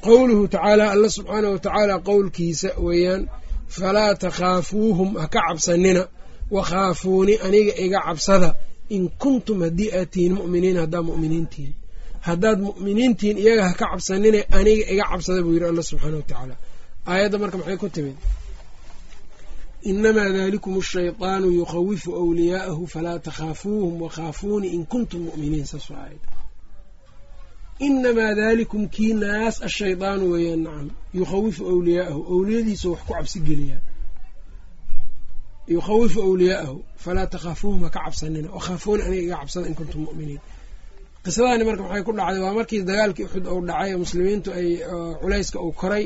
[0.06, 3.22] qowluhu tacaala alla subxaana wa tacaala qowlkiisa weeyaan
[3.68, 6.02] falaa takhaafuuhum ha ka cabsanina
[6.50, 8.54] wakhaafuuni aniga iga cabsada
[8.88, 11.74] in kuntum haddii aad tihiin mu'miniin haddaad mu'miniintihiin
[12.20, 16.56] haddaad mu'miniintihiin iyaga ha ka cabsanina aniga iga cabsada buu yidhi alla subxaana wa
[17.10, 18.16] aayadda marka maxay ku timid?
[19.90, 26.22] Inamaa dalikum ashayطaanu yukhawifu wliyaa'ahu falaa takhaafuuhum wakhaafuuni in kuntum mu'miniin saas waa aayad
[27.86, 30.88] inamaa dalikum kii naas ashaydaanu weeyaan nacam
[31.18, 33.82] yukhawifu wliyaa'ahu owliyadiisa wax ku cabsi geliyaan.
[35.74, 40.40] Yukhawifu wliyaa'ahu falaa takhaafuuhum ha ka cabsanina wakhaafuuni aniga iga cabsada in kuntum mu'miniin.
[41.24, 42.40] Qisadaani marka maxay ku dhacday?
[42.44, 44.68] Waa markii dagaalkii uxud ou dhacay muslimiintu ay
[45.20, 46.04] culayska uu koray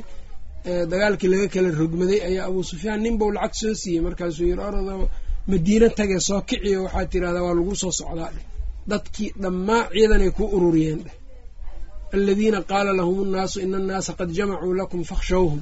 [0.91, 4.01] dagaalkii laga kala rogmaday ayaa abuu sufyaan nin bau lacag soo siiyey.
[4.07, 4.95] Markaasuu yiri orada
[5.51, 8.45] madiina tage soo kiciyo waxaad tirahdaa waa lagu soo socdaa dheh.
[8.91, 11.15] Dadkii dhammaa ciidanay ku ururiyeen dheh.
[12.15, 15.61] Aladiina qaala lahum nnaasu ina annaasa qad jamacuu lakum fakhshawhum.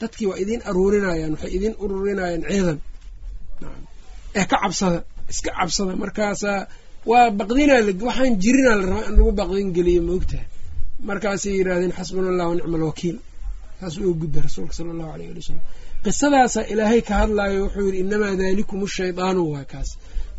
[0.00, 2.78] Dadkii waa idiin aruurinayaan waxay idiin ururinayaan ciidan.
[4.38, 4.98] Ee ka cabsada
[5.32, 5.92] iska cabsada.
[6.02, 6.60] Markaasaa
[7.10, 10.46] waa baqdinaa waxaan jirinaa la rabaa in lagu baqdin geliyo maogtahay
[11.08, 13.16] markaasay yidhahdeen xasbuna allah nicma alwakiil
[13.80, 15.62] saas uu gudbay rasuulka sala allahu aleyh ali wasalam
[16.04, 19.90] qisadaasaa ilaahay ka hadlaayo wuxuu yidhi inamaa dalikum shaydaanu waa kaas.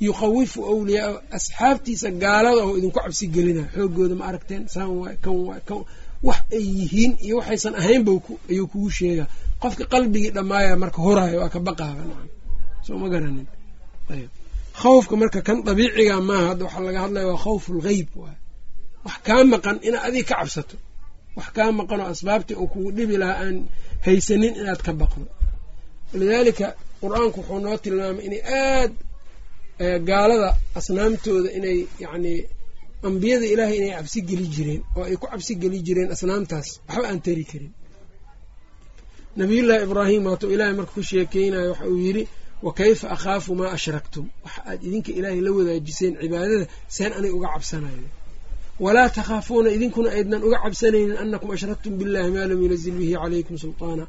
[0.06, 5.62] Yukhawifu awliyaa asxaabtiisa gaalada oo idinku cabsi gelina xoogooda ma aragteen saan waay kan waay
[5.69, 5.80] kan
[6.28, 8.12] wax ay yihiin iyo waxaysan ahaynba
[8.52, 9.28] ayuu kugu sheegaa.
[9.62, 12.30] Qofka qalbigii dhammaaya marka horaayo waa ka baqaaba nacam
[12.86, 13.47] soo ma garanin.
[14.13, 14.30] Ayb
[14.82, 18.38] khawfka marka kan dabiiciga maaha hadda waxaa laga hadlaya waa khawfu lgeyb waay
[19.06, 20.76] wax kaa maqan inaad adiga ka cabsato
[21.38, 23.56] wax kaa maqan oo asbaabtii uu kugu dhibi lahaa aan
[24.06, 25.26] haysanin inaad ka baqdo.
[26.13, 26.67] Walidaalika
[27.02, 28.91] qur'aanku wuxuu noo tilmaamay inay aad
[30.10, 32.39] gaalada asnaamtooda inay yacnii
[33.08, 37.19] ambiyada ilaahay inay cabsi geli jireen oo ay ku cabsi geli jireen asnaamtaas waxba aan
[37.26, 37.71] tari karin.
[39.39, 42.23] Nabiyullaahi ibraahim waatuu ilaahay marka ku sheekeynayo waxa uu yidhi
[42.65, 44.26] wa kayfa akhaafu maa ashraktum?
[44.45, 48.08] Waxa aad idinka ilaahay la wadaajiseen cibaadada seen aniga uga cabsanayo
[48.80, 54.04] walaa takhaafuuna idinkuna aydnan uga cabsanaynin anakum ashraktum billahi maa lam yunazil bihi calaykum sulطaana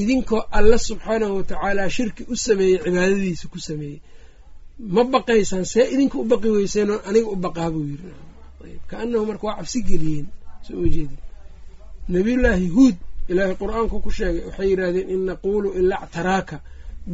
[0.00, 3.98] idinkoo alla subxaanahu watacaala shirki u sameeyey cibaadadiisa ku sameeyey
[4.94, 8.12] ma baqaysaan see idinka u baqi weyseenoo aniga u baqaa buu yiri
[8.90, 10.26] kaanahu marka waa cabsi geliyeen
[10.66, 11.16] soo ma jeedi
[12.14, 12.96] nabiyullaahi huud
[13.30, 16.56] ilaahay qur'aanku ku sheegay waxay yidhahdeen in naquulu ilaa ctaraaka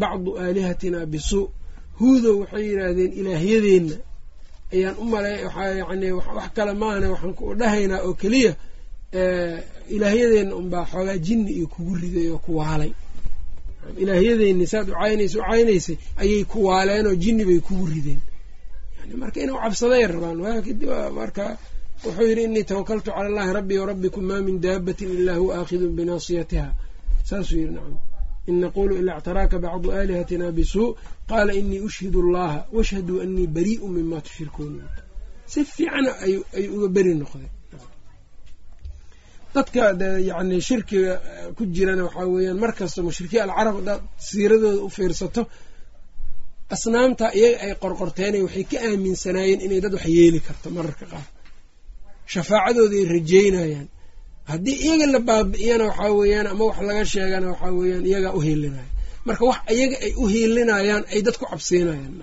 [0.01, 1.45] bacdu aalihatina bisuu
[2.01, 3.97] huudow waxay yidhaahdeen ilaahyadeenna
[4.75, 5.35] ayaan u malay
[5.81, 8.53] yacni wax kale maahane waxaan ku dhahaynaa oo keliya
[9.95, 12.93] ilaahyadeenna unbaa xoogaa jinni iyo kugu riday oo ku waalay.
[14.03, 18.21] Ilaahyadeenni saad ucaynaysa ucaynaysay ayay ku waaleen oo jinni bay kugu rideen.
[18.99, 20.39] Yani marka inuu cabsaday rabaan
[21.19, 21.45] marka
[22.05, 26.69] wuxuu yidhi inii tawakaltu cala allahi rabbii warabbikum maa min daabatin ilaa huwa aakhidun binaasiyatiha
[27.29, 27.97] saasuu yidhi nacam
[28.49, 30.89] in naquulu ilaa ctaraaka bacdu aalihatina bisuu
[31.31, 34.75] qaala inii ushhidu allaha washhaduu anii barii'u mima tushrikuun
[35.53, 37.49] si fiicana ayuu uga beri noqday
[39.55, 39.83] dadka
[40.31, 41.13] yani shirkiga
[41.57, 45.43] ku jirana waxaa weeyaan mar kasta mushrikiin alcarab haddaad siiradooda u fiirsato
[46.75, 51.27] asnaamta iyaga ay qorqorteenay waxay ka aaminsanaayeen inay dad wax yeeli karto mararka qaar.
[52.33, 53.89] Shafaacadooday rajeynayaan
[54.51, 58.91] haddii iyaga la baabi'iyana waxaa weeyaan ama wax laga sheegana waxaa weeyaan iyagaa u hiilinaya
[59.27, 62.15] marka wax iyaga ay u hiilinayaan ay dad ku cabsiinayaan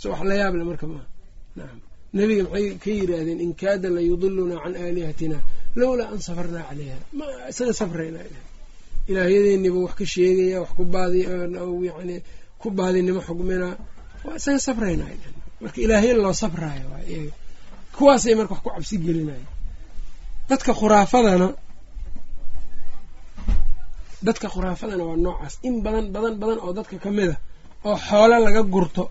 [0.00, 1.06] so wax la yaable marka maaha
[1.58, 1.78] nacam
[2.16, 5.38] nebiga maxay ka yidhaahdeen in kaada la yudilunaa can aalihatina
[5.80, 8.18] lowlaa an safarnaa caleyha ma isaga sabrayna
[9.10, 11.20] ilaahyadeeniba wax ka sheegaya wax ku baadi
[11.88, 12.16] yani
[12.60, 13.68] ku baadinimo xugmina
[14.24, 15.04] waa isaga sabrayna
[15.62, 16.34] marka ilaahya loo
[17.12, 17.32] iyaga
[17.96, 19.46] kuwaasay marka wax ku cabsi gelinaya
[20.48, 21.48] dadka khuraafadana
[24.26, 25.54] dadka khuraafadana waa noocaas.
[25.68, 27.36] In badan badan badan oo dadka ka mid a
[27.88, 29.04] oo xoolo laga gurto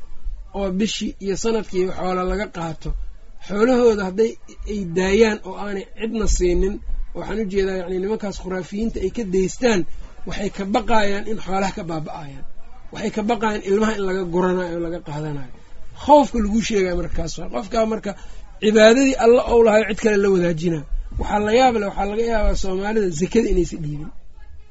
[0.57, 2.89] oo bishii iyo sannadkii xoolo laga qaato
[3.47, 4.31] xoolahooda hadday
[4.71, 6.73] ay daayaan oo aanay cidna siinin
[7.17, 9.81] waxaan u jeedaa yani nimankaas khuraafiyiinta ay ka daystaan
[10.27, 12.45] waxay ka baqayaan in xoolaha ka baaba-ayaan.
[12.93, 15.53] Waxay ka baqayaan ilmaha in laga guranayo oo laga qaadanayo.
[16.03, 18.11] Khoofka lagu sheegaya markaas qofkaa marka
[18.61, 20.83] cibaadadii alla ou lahayo cid kale la wadaajinaa.
[21.19, 24.09] Waxaa la yaab waxaa laga yaabaa soomaalida zakada inaysa dhiibin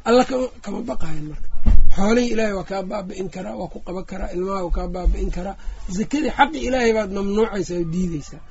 [0.05, 0.25] alla
[0.63, 1.49] kama baqayan marka.
[1.97, 5.57] Xoolihii ilaahay waa kaa baabi'in karaa waa ku qaban karaa ilmaha waa kaa baabi'in karaa.
[5.91, 8.43] Zakadii xaqi ilaahay baad mamnuucaysaa oo diideysaa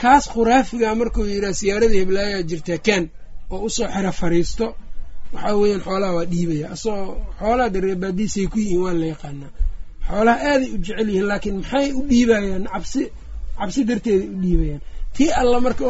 [0.00, 3.04] kaas khuraafigaa markuu yidhaha siyaaradii heblaayaa jirtaa kaan
[3.50, 4.66] oo u soo xero fariisto
[5.32, 6.66] waxaa weeyaan xoolaha waa dhiibaya.
[6.74, 9.52] Asagoo xoolaha dareebaadiisay ku yihiin waa la yaqaanaa.
[10.08, 12.64] Xoolaha aaday u jecel yihiin laakiin maxay u dhiibayaan?
[12.72, 13.02] Cabsi
[13.58, 14.82] cabsi darteeday u dhiibayaan.
[15.16, 15.84] Tii alla marka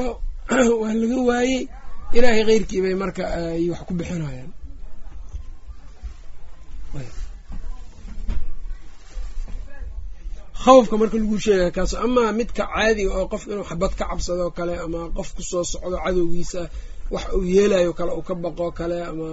[0.82, 1.62] waa laga waayey
[2.16, 4.50] ilaahay keyrkii bay marka ay wax ku bixinayaan
[10.62, 14.74] khawfka marka lagu sheegaya kaas amaa midka caadiga oo qof inuu xabad ka cabsadoo kale
[14.84, 16.60] ama qof ku soo socdo cadowgiisa
[17.14, 19.28] wax uu yeelayo kale uu ka baqoo kale ama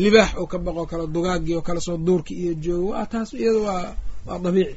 [0.00, 3.60] libaax uu ka baqoo kale dugaagii oo kale soo duurki iyo joogo waa taas iyada
[3.68, 3.84] waa
[4.28, 4.76] waa dabiici.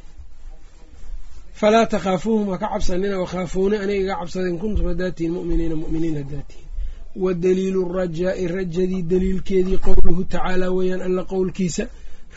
[1.60, 6.68] Falaa takhaafuuhum ha ka cabsanina wakhaafuuni aniga iga cabsada in kuntum haddaatihin mu'miniina mu'miniin haddaatihin
[7.16, 11.84] wa daliilu rajaa'i rajadii daliilkeedii qowluhu tacaala weeyaan alla qowlkiisa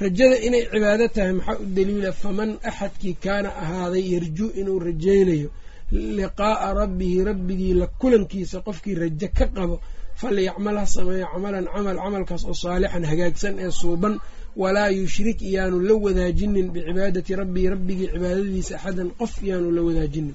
[0.00, 2.12] rajada inay cibaado tahay maxaa u daliila?
[2.12, 5.48] Faman axadkii kaana ahaaday yarjuu inuu rajaynayo
[5.92, 9.76] liqaa'a rabbihi rabbigii la kulankiisa qofkii rajo ka qabo
[10.20, 14.14] falyacmal ha sameeyo camalan camal camalkaas oo saalixan hagaagsan ee suuban
[14.56, 20.34] walaa yushrik iyaanu la wadaajinin bicibaadati rabbihi rabbigii cibaadadiisa axadan qof iyaanu la wadaajinin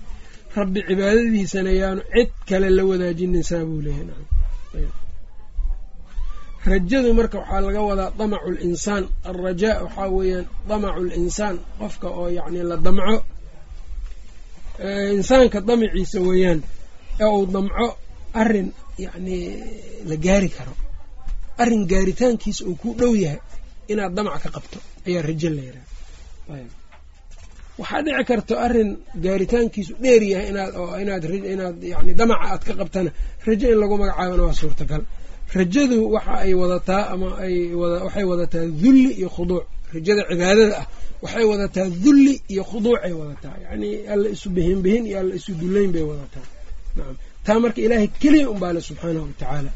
[0.59, 4.25] rabbi cibaadadiisana yaanu cid kale la wadaajinin saa buu leeyahay.
[6.71, 12.61] Rajadu marka waxaa laga wadaa damacu linsaan alrajaa waxaa weeyaan damacu linsaan qofka oo yacni
[12.69, 13.15] la damco.
[15.17, 16.59] Insaanka damaciisa weeyaan
[17.23, 17.87] ee uu damco
[18.41, 18.69] arrin
[19.03, 19.37] yacni
[20.09, 20.73] la gaari karo.
[21.61, 23.39] Arrin gaaritaankiisa uu ku dhow yahay
[23.91, 25.85] inaad damac ka qabto ayaa rajo la yidhaha
[27.79, 28.89] waxaa dhici karto arrin
[29.25, 30.47] gaaritaankiisu dheer yahay
[31.03, 33.11] inaad inaad yani damaca aad ka qabtana
[33.47, 35.01] rajo in lagu magacaabana waa suurtagal.
[35.59, 39.63] Rajadu waxa ay wadataa ama ay waxay wadataa dulli iyo khuduuc.
[39.95, 40.85] Rajada cibaadada ah
[41.23, 43.55] waxay wadataa dulli iyo khuduucay wadataa.
[43.63, 46.45] Yacni alla isu bihin bihin iyo alla isu dullayn bay wadataa.
[46.97, 49.71] Nacam taa marka ilaahay keliya unbaa le subxaanahu watacaala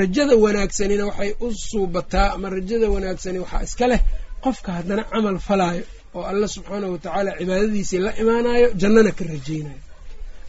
[0.00, 4.00] rajada wanaagsanina waxay u suubataa ama rajada wanaagsani waxaa iska leh
[4.44, 5.84] qofka haddana camal falaayo
[6.16, 9.80] oo alla subxaanahu watacaala cibaadadiisii la imaanayo jannana ka rajaynayo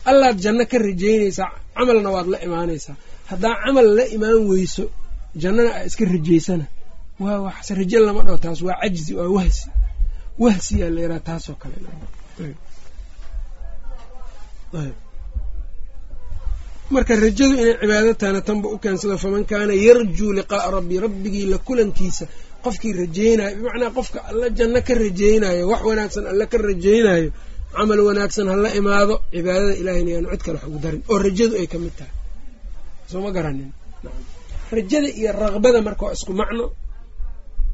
[0.09, 2.95] allaad janno ka rajaynaysaa camalna waad la imaanaysaa.
[3.31, 4.83] Haddaa camal la imaan weyso
[5.41, 6.65] jannana aa iska rajaysana.
[7.23, 9.67] Waa wax rajo lama dhaho taas waa cajzi waa wahsi.
[10.43, 11.75] Wahsiyaa la yaraha taasoo kale.
[16.93, 21.57] Marka rajadu inay cibaado tahana tanba u keensado faman kaana yarjuu liqaa'a rabbi rabbigii la
[21.67, 22.25] kulankiisa
[22.65, 27.29] qofkii rajaynayo bimacnaa qofka alla janno ka rajaynayo wax wanaagsan alla ka rajaynayo
[27.75, 31.53] camal wanaagsan ha la imaado cibaadada ilahayna yaanu cid kale wax ugu darin oo rajadu
[31.61, 32.13] ay ka mid tahay.
[33.09, 33.69] Soo ma garanin?
[34.75, 36.65] Rajada iyo raqbada marka waa isku macno.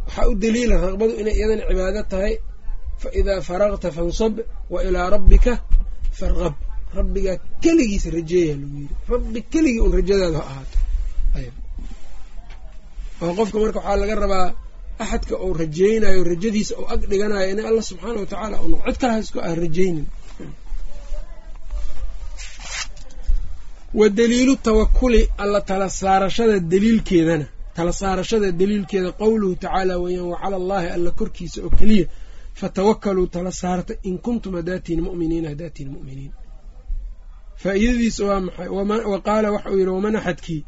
[0.06, 2.34] Waxaa u daliila raqbadu inay iyadana cibaado tahay.
[3.01, 4.34] Fa idaa faragta fansab
[4.73, 5.54] wa ilaa rabbika
[6.19, 6.56] farqab
[6.97, 10.77] rabbigaa keligiisa rajeeya lagu yiri rabbi keligii un rajadaadu ha ahaato.
[11.38, 11.54] Ayb
[13.23, 14.47] oo qofka marka waxaa laga rabaa
[15.03, 19.37] axadka uu rajaynayo rajadiisa uu ag dhiganayo in alla subxaana wa tacaala cid kale hasku
[19.47, 20.05] aan rajaynin.
[23.99, 27.45] Wa daliilu tawakuli alla tala saarashada daliilkeedana.
[27.75, 32.05] Tala saarashada daliilkeeda qowluhu tacaala weeyaan wa cala allaahi alla korkiisa oo keliya.
[32.59, 36.31] Fatawakaluu tala saarta in kuntum hadaatiin mu'miniina hadaatiin mu'miniin.
[37.61, 38.67] Faa'iidadiisa waa maxay?
[39.11, 40.61] Wa qaala waxa uu yidhi waman axadkii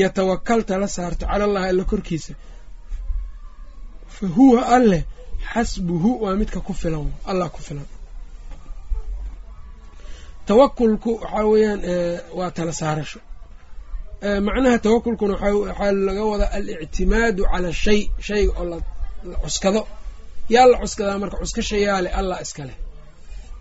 [0.00, 2.32] yatawakal tala saarto cala allahi alla korkiisa
[4.22, 5.02] fa huwa alleh
[5.52, 7.86] xasbuhu waa midka ku filan allah ku filan.
[10.46, 11.80] Tawakulku waxaa weeyaan
[12.38, 13.20] waa tala saarasho.
[14.46, 18.78] Macnaha tawakulkuna waxaa laga wadaa alictimaadu cala shay shayga oo la
[19.44, 19.82] cuskado.
[20.54, 22.78] Yaa la cuskadaa marka cuskasha yaale allah iska leh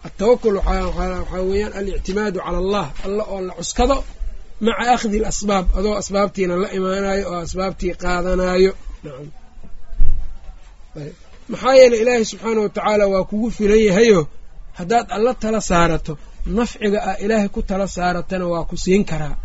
[0.08, 3.97] atawakul waxaa weeyaan alictimaadu cala allah alla oo la cuskado
[4.65, 8.71] maca akhdi alasbaab adoo asbaabtiina la imaanayo oo asbaabtii qaadanaayo.
[9.04, 9.28] Nacam
[11.51, 14.21] maxaa yeeley ilaahay subxaana watacaala waa kugu filan yahayo.
[14.80, 16.13] Haddaad alla tala saarato
[16.57, 19.36] nafciga ah ilaahay ku tala saaratana waa ku siin karaa.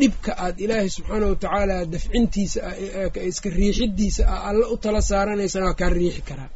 [0.00, 5.78] Dhibka aad ilaahay subxaana watacaala dafcintiisa ah iska riixidiisa ah alla u tala saaranaysana waa
[5.80, 6.50] kaa riixi karaa.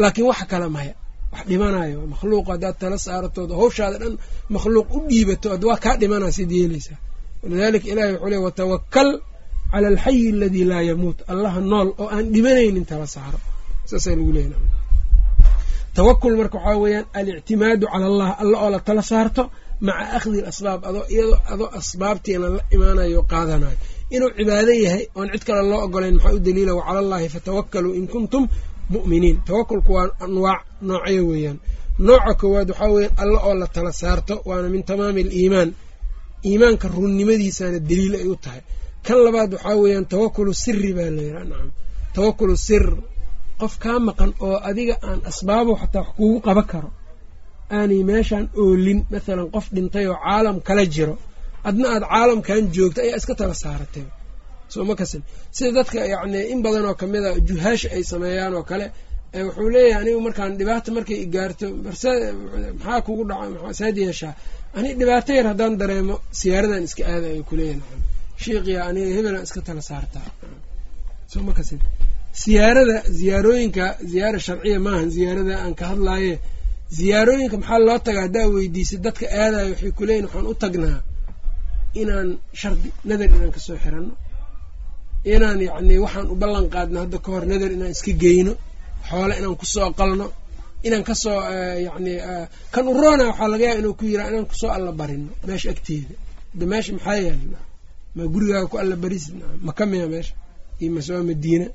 [0.00, 0.94] Laakiin wax kale maya
[1.32, 4.14] wax dhimanayo makhluuq haddaad tala saaratood hawshaada dhan
[4.54, 6.98] makhluuq u dhiibato waa kaa dhimanaa sid yeelaysaa.
[7.42, 9.08] Walidaalika ilahay wuxuu ley watawakal
[9.72, 13.38] cala alxayi aladii laa yamuut allaha nool oo aan dhimanaynin tala saaro
[13.90, 14.58] saasaa lagu leeya
[15.96, 19.42] tawakul marka waxaa weeyaan alictimaadu cala allah alla oo la tala saarto
[19.86, 23.78] maca akhdi alasbaab adoo iyadoo adoo asbaabtiina la imaanayo qaadanayo
[24.14, 28.06] inuu cibaado yahay oon cid kale loo ogolayn maxaa u daliila wacala allahi fatawakkaluu in
[28.12, 28.44] kuntum
[28.94, 31.58] mu'miniin tawakulku waa anwaac noocyo weeyaan
[32.06, 35.70] nooca koowaad waxaa weeyaan alla oo la tala saarto waana min tamaami aliimaan
[36.48, 38.62] iimaanka runnimadiisana daliil ay u tahay
[39.06, 41.70] kan labaad waxaa weeyaan tawakulu siri baa la yidhaha nacam.
[42.16, 42.84] Tawakulu sir
[43.60, 46.90] qof kaa maqan oo adiga aan asbaabo xataa wax kuugu qaban karo
[47.76, 51.14] aanay meeshaan oolin mathalan qof dhintay oo caalam kala jiro
[51.68, 54.04] adna aad caalamkan joogto ayaa iska tala saaratay
[54.72, 55.22] soo ma kasin.
[55.56, 58.86] Sida dadka yacni in badan oo ka mid a juhaasha ay sameeyaan oo kale
[59.46, 64.34] wuxuu leeyahay anigu markaan dhibaata markay gaarto maxaa kugu dhaca saad yeeshaa?
[64.76, 67.80] Ani dhibaato yar haddaan dareemo siyaaradan iska aadayo kuleeyahy
[68.42, 70.28] shiiqiya aniga hebelaan iska tala saartaa.
[72.42, 76.32] Siyaarada ziyaarooyinka ziyaara sharciya maahan ziyaarada aan ka hadlaaye
[76.98, 78.22] ziyaarooyinka maxaa loo tagaa?
[78.26, 80.98] Haddaa weydiisay dadka aadayo waxay kuleeyihin waxaan u tagnaa
[82.02, 82.28] inaan
[82.60, 84.14] shardi nadar inaan ka soo xiranno.
[85.34, 88.52] Inaan yacni waxaan u ballan qaadno hadda ka hor nadar inaan iska geyno.
[89.08, 90.26] Xoole inaan ku soo qalno.
[90.86, 91.38] Inaan ka soo
[91.86, 92.12] yacni
[92.74, 96.14] kan uroona waxaa laga yaaba inuu ku yiraa inaan ku soo alla barino meesha agteeda.
[96.58, 97.58] De meesha maxaa yaalla
[98.14, 99.34] ma gurigaaga ku alla barisid
[99.66, 100.34] maka miya meesha?
[100.82, 101.66] Iyo waa madiina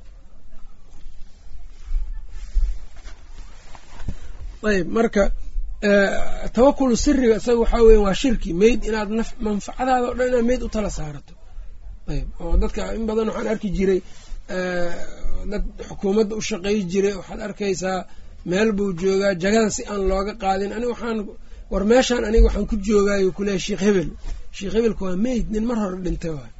[4.71, 5.23] ayb marka
[6.55, 9.09] tawakulu siriga isaga waxaa weya waa shirki meyd inaad
[9.45, 11.33] manfacadaada o dhan inaad meyd u tala saarato.
[12.11, 13.99] Ayb oo dadka in badan waxaan arki jiray
[15.51, 17.99] dad xukuumadda u shaqey jiray waxaad arkaysaa
[18.51, 20.71] meel buu joogaa jagada si aan looga qaadin.
[20.75, 21.17] Aniga waxaan
[21.71, 24.09] war meeshaan aniga waxaan ku joogaayo kuleehay sheekh hebel
[24.57, 26.51] sheekh hebelka waa meyd nin mar hore dhintay waay.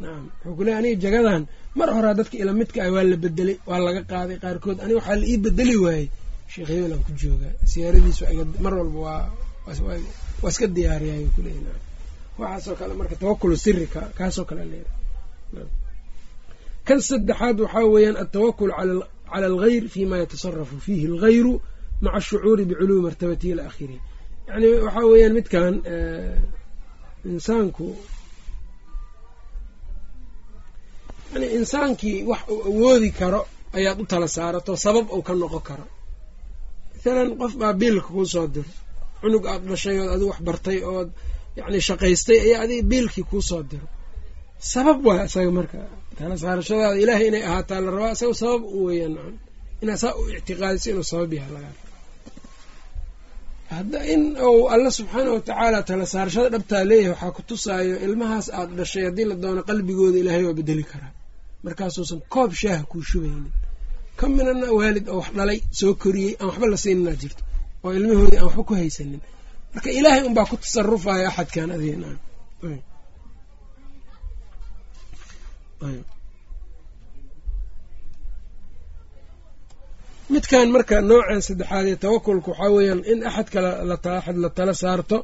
[0.00, 1.42] Nacam wuxuu kuleehay aniga jagadan
[1.78, 5.16] mar horaa dadka ila midka ah waa la bedelay waa laga qaaday qaarkood aniga waxaa
[5.20, 6.06] la ii bedeli waayey.
[6.52, 8.22] Sheekh hebel aan ku joogaa siyaaradiisu
[8.64, 11.82] mar walba waa iska diyaariyayo kuleeyahy nacam
[12.40, 13.84] waxaasoo kale marka tawakulu siri
[14.18, 15.68] kaasoo kale leeyahay.
[16.86, 21.52] Kan saddexaad waxaa weeyaan altawakul cala algayr fima yatasarafu fiihi algayru
[22.04, 24.00] maca ashucuuri biculuwi martabatihi ila akhirihi
[24.86, 25.74] waxaa weeyaan midkan
[27.30, 27.86] insaanku
[31.32, 33.40] yani insaankii wax uu awoodi karo
[33.76, 35.84] ayaad u tala saarato sabab uu ka noqon karo.
[36.94, 38.70] Mathalan qof baa biilka kuu soo diro
[39.20, 41.08] cunug aad dhashay ood adigu wax bartay ood
[41.58, 43.86] yacni shaqaystay ayaa adiga biilkii kuu soo diro
[44.72, 45.78] sabab waa isaga marka
[46.18, 49.34] tala saarashadaada ilaahay inay ahaataa la rabaa isaga sabab u weeyaan
[49.82, 51.74] inaad saa u ictiqaadiso inuu sabab yahay lagaa
[53.78, 58.70] hadda in uu alla subxaana watacaala tala saarashada dhabtaa leeyahay waxaa ku tusaayo ilmahaas aad
[58.78, 61.12] dhashay haddii la doono qalbigooda ilaahay waa bedeli karaa
[61.64, 63.48] markaasuusan koob shaaha kuu shubaynin
[64.18, 67.42] ka minana waalid oo wax dhalay soo koriyey aan waxba la siinanaa jirto.
[67.84, 69.20] Oo ilmahoodii aan waxba ku haysanin.
[69.74, 71.96] Marka ilaahay unbaa ku tasarufaya axadkan adiga
[80.32, 83.68] midkan marka noocan saddexaad ee tawakulka waxaa weeyaan in axad kale
[84.18, 85.16] axad la tala saarto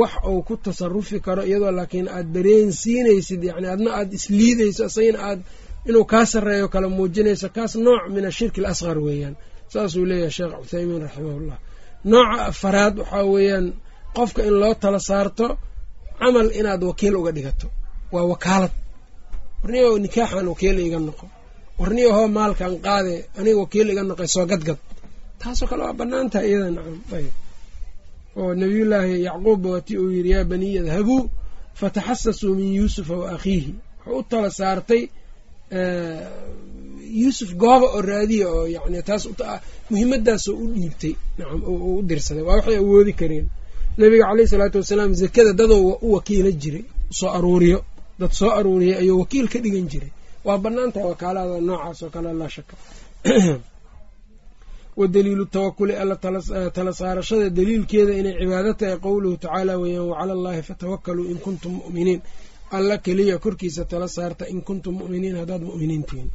[0.00, 5.40] wax uu ku tasarufi karo iyadoo laakiin aad dareensiinaysid yani adna aada isliidayso isagana aad
[5.88, 9.34] inuu kaa sarreeyo kala muujinayso kaas nooc min ashirki al asqar weeyaan
[9.72, 11.58] saasuu leeyahay sheekh cuthaymiin raximahullah.
[12.10, 13.66] Nooca afaraad waxaa weeyaan
[14.16, 15.46] qofka in loo tala saarto
[16.20, 17.66] camal inaad wakiil uga dhigato.
[18.12, 18.72] Waa wakaalad.
[19.62, 21.26] Warniyo nikaaxan wakiil iga noqo
[21.80, 24.78] warniyo hoo maalkan qaade aniga wakiil iga noqay soo gadgad.
[25.40, 26.98] Taasoo kale waa bannaan tahay iyada nacam.
[27.16, 27.32] Ayb.
[28.38, 31.22] Oo nabiyullaahi yacquubba waati uu yidhi yaa baniya idhabuu
[31.80, 33.72] fataxasasuu min yuusufa wa akhiihi.
[34.06, 35.02] Wuxuu u tala saartay
[37.20, 39.22] yuusuf gooba oo raadiya oo yani taas
[39.90, 42.42] muhiimadaasoo u dhiibtay nacam u dirsaday.
[42.48, 43.46] Waa waxay awoodi kareen.
[43.98, 46.84] Nabiga caleyhi salaatu wasalaam zakada dadoo u wakiila jiray
[47.18, 47.78] soo aruuriyo.
[48.20, 50.10] Dad soo aruuriyay ayuu wakiil ka dhigan jiray
[50.46, 52.74] waa bannaan tahay wakaalada noocaas oo kale laa shaka.
[54.98, 56.16] Wa daliilu tawakuli alla
[56.76, 62.20] tala saarashada daliilkeeda inay cibaado tahay qowluhu tacaala weeyaan wacala allaahi fatawakaluu in kuntum mu'miniin.
[62.76, 66.30] Alla keliya korkiisa tala saarta in kuntum mu'miniin haddaad mu'miniin tihiin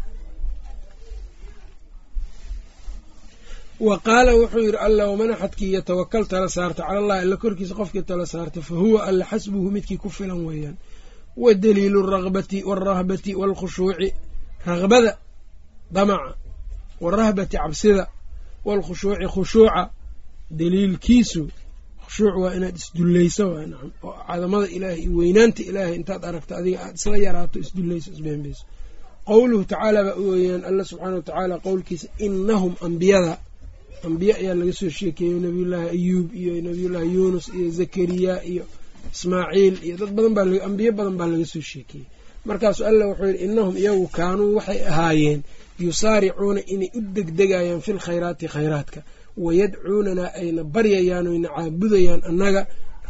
[3.81, 8.03] wa qaala wuxuu yidhi alla waman axadkii yatawakal tala saarta cala allahi alla korkiisa qofkii
[8.09, 10.77] tala saarta fa huwa alla xasbuhu midkii ku filan weeyaan
[11.37, 14.13] wa daliilu alragbati waalrahbati waalkhushuuci
[14.65, 15.17] ragbada
[15.91, 16.35] damaca
[17.01, 18.07] warahbati cabsida
[18.65, 19.89] waalkhushuuci khushuuca
[20.51, 21.43] daliilkiisu
[22.05, 23.45] khushuuc waa inaad isdullayso
[24.03, 28.63] oo cadamada ilaahay iyo weynaanta ilaahay intaad aragto adiga aad isla yaraato isdullayso isbeenbayso
[29.27, 33.33] qowluhu tacaala baa weeyaan alla subxaana wa tacaala qowlkiisa inahum ambiyada
[34.07, 38.63] ambiye ayaa laga soo sheekeeyey nabiyullaahi ayuub iyo nabiyullaahi yuunus iyo zakariya iyo
[39.13, 42.07] ismaaciil iyo dad badan baa ambiye badan baa laga soo sheekeeyey
[42.47, 45.41] markaasuu alla wuxuu yidhi innahum iyagu kaanuu waxay ahaayeen
[45.85, 48.99] yusaaricuuna inay u degdegayaan fi lkhayraati khayraadka.
[49.45, 52.61] Wayadcuunanaa ayna baryayaan oyna caabudayaan annaga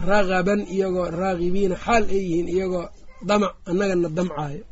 [0.09, 2.85] ragaban iyagoo raagibiina xaal ay yihiin iyagoo
[3.29, 4.63] damac annagana damcaayo.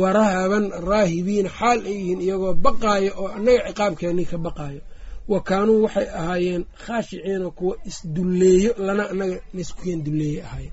[0.00, 4.80] Wa rahaban raahibiina xaal ay yihiin iyagoo baqaayo oo annaga ciqaabkeennii ka baqaayo
[5.32, 10.72] wa kaanuu waxay ahaayeen khaashiciina kuwa isdulleeyo lana annaga naiskuken dulleeye ahaayeen.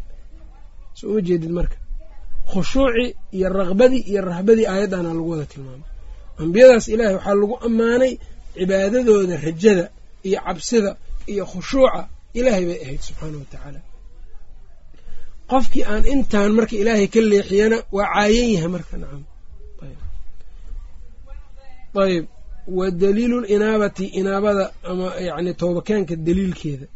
[0.97, 1.77] Soo uma jeedid marka?
[2.51, 5.89] Khushuucii iyo raqbadii iyo rahbadii aayaddaana lagu wada tilmaamay.
[6.41, 8.13] Ambiyadaas ilaahay waxaa lagu ammaanay
[8.55, 9.85] cibaadadooda rajada
[10.27, 10.91] iyo cabsida
[11.31, 12.01] iyo khushuuca
[12.37, 13.79] ilaahay bay ahayd subxaana wa tacaala.
[15.51, 19.23] Qofkii aan intaan marka ilaahay ka leexiyana waa caayan yahay marka nacam.
[22.03, 22.25] Ayb
[22.67, 26.87] wa daliilu linaabati inaabada ama yani toobakeenka daliilkeeda.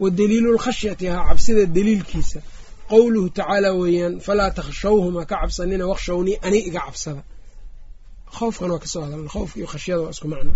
[0.00, 2.40] Wa daliilu lkhashyati haa cabsida daliilkiisa.
[2.90, 7.22] Qowluhu tacaala weeyaan falaa takhshawhum ha ka cabsanina wakshawnii ani iga cabsada.
[8.36, 10.52] Khoofkan waa ka soo hadalna khoofka iyo khashyada waa isku macno.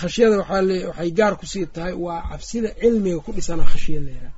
[0.00, 4.32] Khashyada waxay gaar ku sii tahay waa cabsida cilmiga ku dhisana khashya layidhaha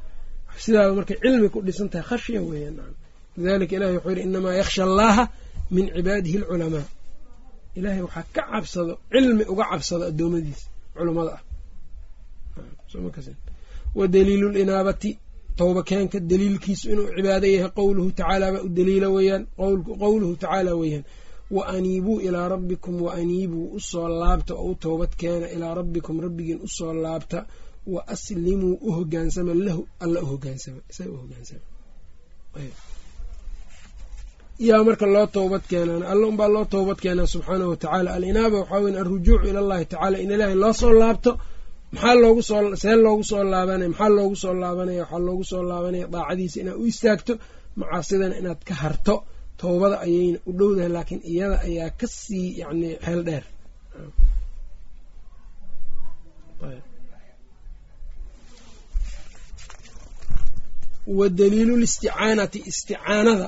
[0.51, 2.79] cabsidaada markay cilmi ku dhisan tahay khashya weeyaan
[3.37, 5.25] lidalika ilahi wuxuu yihi inamaa yakhsha allaha
[5.75, 6.85] min cibaadihi alculamaa
[7.77, 11.43] ilaahay waxaa ka cabsado cilmi uga cabsado adoomadiisa culummada ah.
[13.99, 15.11] Wa daliilu linaabati
[15.59, 19.45] towbakeenka daliilkiisu inuu cibaado yahay qowluhu tacaala baa u daliila weeyaan
[20.03, 21.05] qowluhu tacaala weeyaan.
[21.51, 26.17] Wa aniibuu ilaa rabbikum wa aniibuu u soo laabta oo u toobad keena ilaa rabbikum
[26.25, 27.39] rabbigiin u soo laabta.
[27.87, 31.61] Wa aslimuu u hogaansama lahu alla u hogaansama isaga u hogaansama
[34.69, 39.01] yaa marka loo toobad keenaan alla unbaa loo toobad keenaa subxaanahu watacaala alinaaba waxaa weya
[39.03, 41.31] alrujuucu ila allahi tacala in ilaahay loo soo laabto
[41.95, 46.07] maxaa loogu soo see loogu soo laabanaya maxaa loogu soo laabanaya waxaa loogu soo laabanaya
[46.15, 47.33] daacadiisa inaad u istaagto
[47.81, 49.15] macaasidana inaad ka harto.
[49.61, 53.45] Towbada ayayna u dhowdahay laakiin iyada ayaa ka sii yacni xeel dheer.
[61.07, 63.47] Wa daliilu listicaanati isticaanada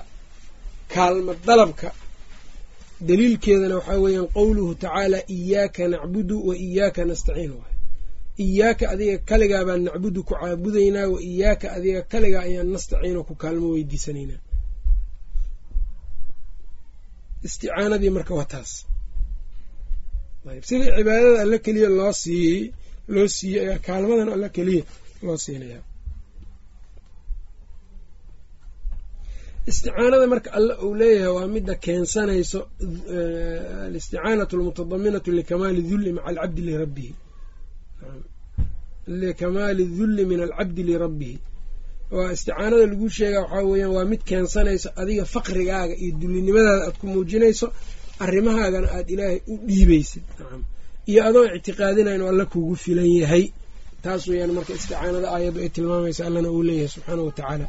[0.95, 1.89] kaalma dalabka.
[3.09, 7.75] Daliilkeedana waxaa weeyaan qowluhu tacaala iyaaka nacbudu wa iyaaka nastaciin waay
[8.45, 13.67] iyaaka adiga kaligaa baan nacbudu ku caabudaynaa wa iyaaka adiga kaligaa ayaan nastaciino ku kaalmo
[13.75, 14.41] weydiisanaynaa.
[17.47, 18.73] Isticaanadii marka waa taas.
[20.69, 22.61] Sidii cibaadada alla keliya loo siiyey
[23.15, 24.85] loo siiyey ayaa kaalmadan alla keliya
[25.25, 25.83] loo siinayaa
[29.71, 32.61] isticaanada marka alle uu leeyahay waa midda keensanayso
[33.87, 37.13] alisticaanatu almutadaminatu likamaali dulli maca alcabdi lirabbihi
[39.23, 41.39] likamaali dulli min alcabdi lirabbihi
[42.17, 47.07] waa isticaanada lagu sheegaa waxaa weeyaan waa mid keensanayso adiga faqrigaaga iyo dullinimadaada aad ku
[47.13, 47.67] muujinayso
[48.25, 50.23] arrimahaagana aada ilaahay u dhiibaysid.
[51.11, 53.45] Iyo adoo ictiqaadinayn alla kugu filan yahay.
[54.05, 57.67] Taas weeyaan marka isticaanada aayaddu ay tilmaamaysa allana uu leeyahay subxaana wa tacaala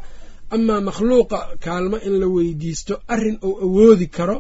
[0.56, 4.38] amaa makhluuqa kaalmo in la weydiisto arrin uu awoodi karo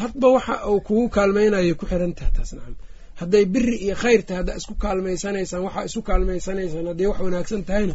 [0.00, 2.74] hadba waxa uu kugu kaalmaynayay ku xiran taha taas nacam.
[3.20, 7.94] Hadday biri iyo khayr tahay haddaa isku kaalmaysanaysaan waxaa isu kaalmaysanaysaan hadday wax wanaagsan tahayna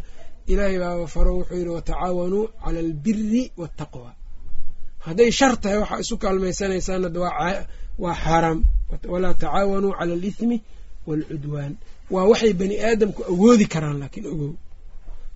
[0.52, 4.10] ilaahay baaba faro wuxuu yidhi watacaawanuu cala albiri waataqwa
[5.06, 7.08] hadday shar tahay waxaa isu kaalmaysanaysaana
[8.02, 8.58] waa xaaraam.
[9.12, 10.56] Walaa tacaawanuu cala alithmi
[11.08, 11.72] waalcudwaan
[12.14, 14.52] waa waxay bani aadamku awoodi karaan laakiin ogow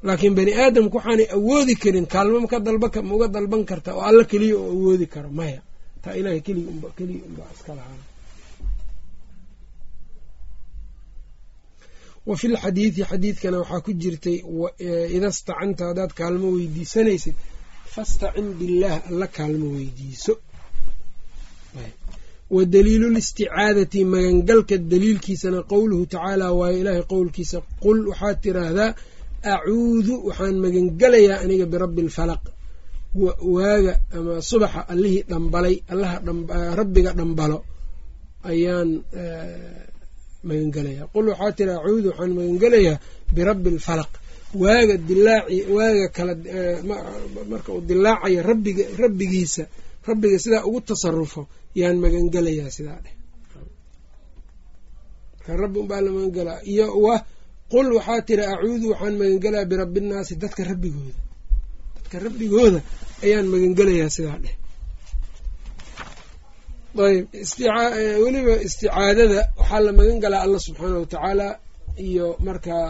[0.07, 4.57] laakiin bani aadamku waxaanay awoodi karin kaalmo maka dalba mauga dalban karta oo alla keliya
[4.63, 5.61] oo awoodi karo maya.
[6.03, 6.71] Taa ilahay keliya
[7.29, 8.01] unbaa iska lahaan
[12.29, 14.39] wa fi lxadiidi xadiidkana waxaa ku jirtay
[15.17, 17.37] ida stacanta haddaad kaalmo weydiisanaysid
[17.95, 20.35] fastacin billaah alla kaalmo weydiiso.
[22.55, 28.91] Wa daliilu listicaadati magangalka daliilkiisana qowluhu tacaala waayo ilaahay qowlkiisa qul waxaad tiraahdaa
[29.53, 32.43] acuudu waxaan magangelayaa aniga birabbi alfalaq
[33.57, 36.17] waaga ama subaxa allihii dhambalay allaha
[36.81, 37.59] rabbiga dhambalo
[38.51, 38.91] ayaan
[40.49, 42.97] magangelayaa qul waxaa tiri acuudu waxaan magangelayaa
[43.37, 44.11] birabbi alfalaq
[44.63, 46.33] waaga dilaaci waaga kala
[47.51, 49.63] marka uu dilaacayo rabbiga rabbigiisa
[50.09, 51.43] rabbiga sidaa ugu tasarufo
[51.81, 53.15] yaan magangelayaa sidaa dheh
[55.37, 56.87] marka rabbi unbaa la magangelaa iyo
[57.73, 61.21] qul waxaa tiri acuudu waxaan magangelaa birabbi nnaasi dadka rabbigooda.
[61.97, 62.79] Dadka rabbigooda
[63.25, 64.55] ayaan magangelayaa sidaa dheh.
[67.07, 67.27] Ayb
[68.25, 71.47] weliba isticaadada waxaa la magan galaa allah subxaana wa tacaala
[72.09, 72.89] iyo markaa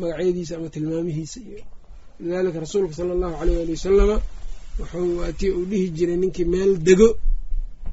[0.00, 1.60] magacyadiisa ama tilmaamihiisa iyo
[2.22, 4.16] lidalika rasuulka sala allahu aleyh ali wasalama
[4.78, 7.08] wuxuu atii uu dhihi jiray ninkii meel dego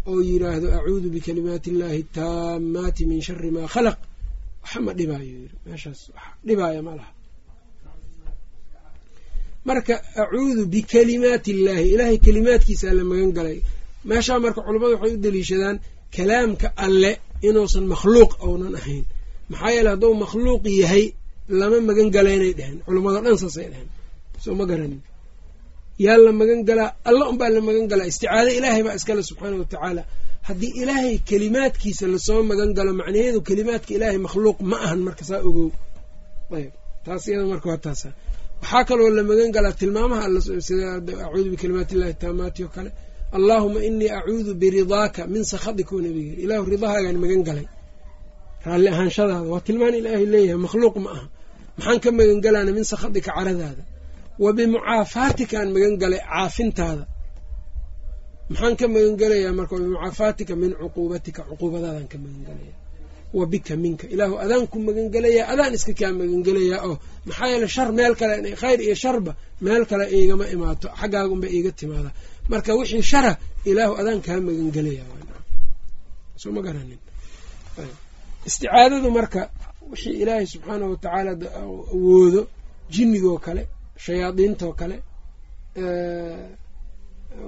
[0.09, 3.97] oo yiraahdo acuudu bikalimaati illahi taamaati min shari maa khalaq
[4.63, 7.11] waxa ma dhibaayo yiri meeshaas wax dhibaaya ma laha.
[9.67, 13.57] Marka acuudu bikalimaati illaahi ilaahay kalimaadkiisaa la magan galay.
[14.09, 15.77] Meeshaa marka culammadu waxay u daliishadaan
[16.15, 17.11] kalaamka alle
[17.47, 19.05] inuusan makhluuq ounan ahayn.
[19.51, 21.05] Maxaa yeele hadduu makhluuq yahay
[21.59, 22.77] lama magan galaynay dheheen.
[22.85, 23.89] Culammado dhan saasay dheheen.
[24.43, 25.01] Soo ma garanin
[26.05, 28.07] yaa la magan galaa alla unbaa la magan galaa.
[28.11, 30.03] Isticaado ilaahay baa iskale subxaana wa tacaala
[30.47, 35.41] haddii ilaahay kelimaadkiisa la soo magan galo macnaheedu kelimaadka ilaahay makhluuq ma ahan marka saa
[35.49, 35.69] ogow.
[36.57, 36.71] Ayb
[37.05, 38.09] taas iyada marka waa taasa.
[38.61, 40.25] Waxaa kaloo la magan galaa tilmaamaha
[40.67, 40.87] sida
[41.25, 42.89] acuudu bikalimaati illahi taamaati oo kale.
[43.37, 46.41] Allaahuma inii acuudu biridaaka min sakhatika nabiga yiri.
[46.45, 47.67] Ilaahu ridahaagaan magan galay.
[48.65, 51.25] Raalli ahaanshadaada waa tilmaan ilaahay leeyahay makhluuq ma aha
[51.77, 53.83] maxaan ka magan galaana min sakhatika caradaada.
[54.43, 57.03] Wa bimucaafaatika aan magan galay caafintaada
[58.53, 61.41] maxaan ka magan gelayaa marka bimucaafaatika min cuquubatika.
[61.49, 62.77] Cuquubadaadaan ka magan gelayaa
[63.37, 64.05] wa bika minka.
[64.13, 66.95] Ilaahu adaan ku magan gelayaa adaan iska kaa magan gelayaa oo
[67.27, 69.31] maxaa yeele shar meel kale khayr iyo sharba
[69.65, 70.87] meel kale iigama imaato.
[70.99, 72.09] Xaggaagunba iiga timaada.
[72.51, 73.31] Marka wixii shara
[73.69, 75.05] ilaahu adaan kaa magan gelayaa
[76.41, 76.99] soo ma garanin.
[78.47, 79.41] Isticaadadu marka
[79.91, 81.31] wixii ilaahay subxaanahu watacaala
[81.61, 82.41] awoodo
[82.93, 83.61] jinnigoo kale
[84.05, 84.95] shayaadiintoo kale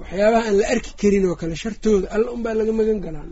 [0.00, 3.24] waxyaabaha aan la arki karin oo kale shartooda alla unbaa laga magan galaa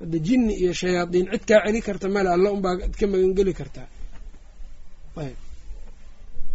[0.00, 3.88] hadda jinni iyo shayaadiin cid kaa celi karta male alla unbaa ka magangeli kartaa
[5.22, 5.38] ayb.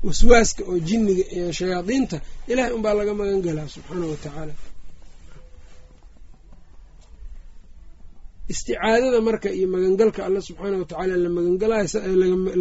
[0.07, 2.17] Waswaaska oo jinniga iyo shayaadiinta
[2.51, 4.53] ilaahay unbaa laga magan galaa subxaanahu watacaala
[8.53, 11.87] isticaadada marka iyo magangalka alla subxaana wa tacaala la magangalaayo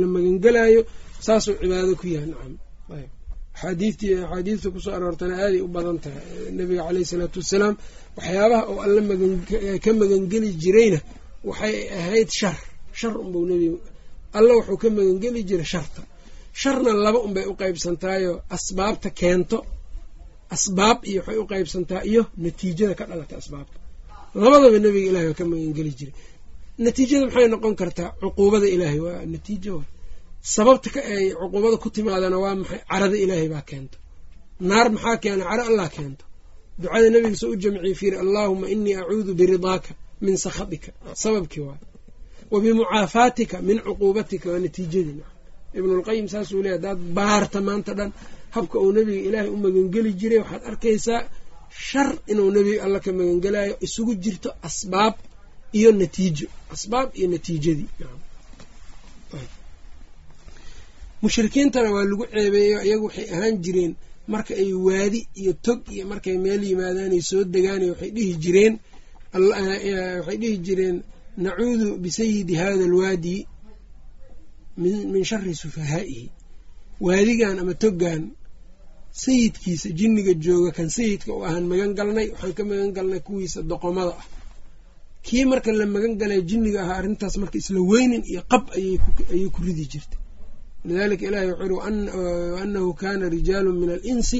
[0.01, 0.81] la magangelaayo
[1.27, 2.55] saasuu cibaado ku yahay nacam.
[2.97, 3.11] Ayb
[3.65, 6.25] axaadiidtii axaadiidta ku soo aroortana aaday u badan tahay.
[6.59, 7.75] Nabiga caleyhi isalaatu wassalaam
[8.17, 9.01] waxyaabaha oo alla
[9.85, 10.99] ka magangeli jirayna
[11.49, 12.57] waxay ahayd shar.
[12.99, 13.79] Shar unbuu nebiga
[14.39, 16.01] alla wuxuu ka magangeli jiray sharta.
[16.61, 19.59] Sharna laba unbay u qeybsantaayo asbaabta keento
[20.57, 23.77] asbaab iyo waxay u qeybsantaa iyo natiijada ka dhalata asbaabta.
[24.43, 26.15] Labadaba nebiga ilahay waa ka magangeli jiray.
[26.85, 28.09] Natiijada maxay noqon kartaa?
[28.21, 29.75] Cuquubada ilaahay waa natiijo
[30.43, 33.97] sababta ay cuquubada ku timaadana waa maxay carada ilaahay baa keento.
[34.69, 35.45] Naar maxaa keena?
[35.51, 36.25] Caro allah keento.
[36.81, 39.91] Ducada nebiga soo u jamciye fiiri allaahuma inii acuudu biridaaka
[40.25, 40.91] min sakhatika
[41.23, 41.81] sababkii waay
[42.53, 45.23] wa bimucaafaatika min cuquubatika waa natiijadii
[45.79, 48.11] ibnulqayim saasuu leey hadaad baarta maanta dhan
[48.55, 51.21] habka uu nebiga ilaahay u magangeli jiray waxaad arkaysaa
[51.89, 55.15] shar inuu nebiga alla ka magangelayo isugu jirto asbaab
[55.79, 56.47] iyo natiijo.
[56.75, 57.89] Asbaab iyo natiijadii
[61.23, 63.93] mushrikiintana waa lagu ceebeeyo iyagu waxay ahaan jireen
[64.33, 68.75] marka ay waadi iyo tog iyo markay meel yimaadaan ay soo degaan waxay dhihi jireen
[69.33, 70.97] waxay dhihi jireen
[71.45, 73.37] nacuudu bisayidi hada alwaadi
[75.13, 76.27] min shari sufahaa'ihi.
[77.07, 78.23] Waadigan ama toggan
[79.23, 84.13] sayidkiisa jinniga jooga kan sayidka u ahaan magan galnay waxaan ka magan galnay kuwiisa doqomada
[84.21, 84.27] ah.
[85.27, 88.97] Kii marka la magan galay jinniga ahaa arrintaas marka isla weynin iyo qab ayay
[89.55, 90.20] ku ridi jirtay
[90.89, 91.75] lidalika ilahi wuxuu uri
[92.55, 94.39] waanahu kana rijaalu min alinsi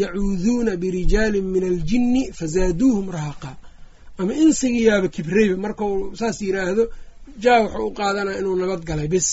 [0.00, 3.50] yacuuduuna birijaalin min aljinni fazaaduuhum rahaqa
[4.20, 6.84] ama insigiyaaba kibrayba markau saas yiraahdo
[7.42, 9.28] jaa wuxuu u qaadanaa inuu nabad galay bes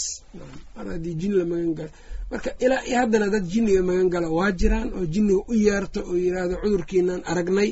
[0.76, 1.90] mar haddii la magan gala
[2.32, 6.56] marka ilaa haddana dad jinniga magan gala waa jiraan oo jinniga u yeerto oo yiraahdo
[6.64, 7.70] cudurkiinaan aragnay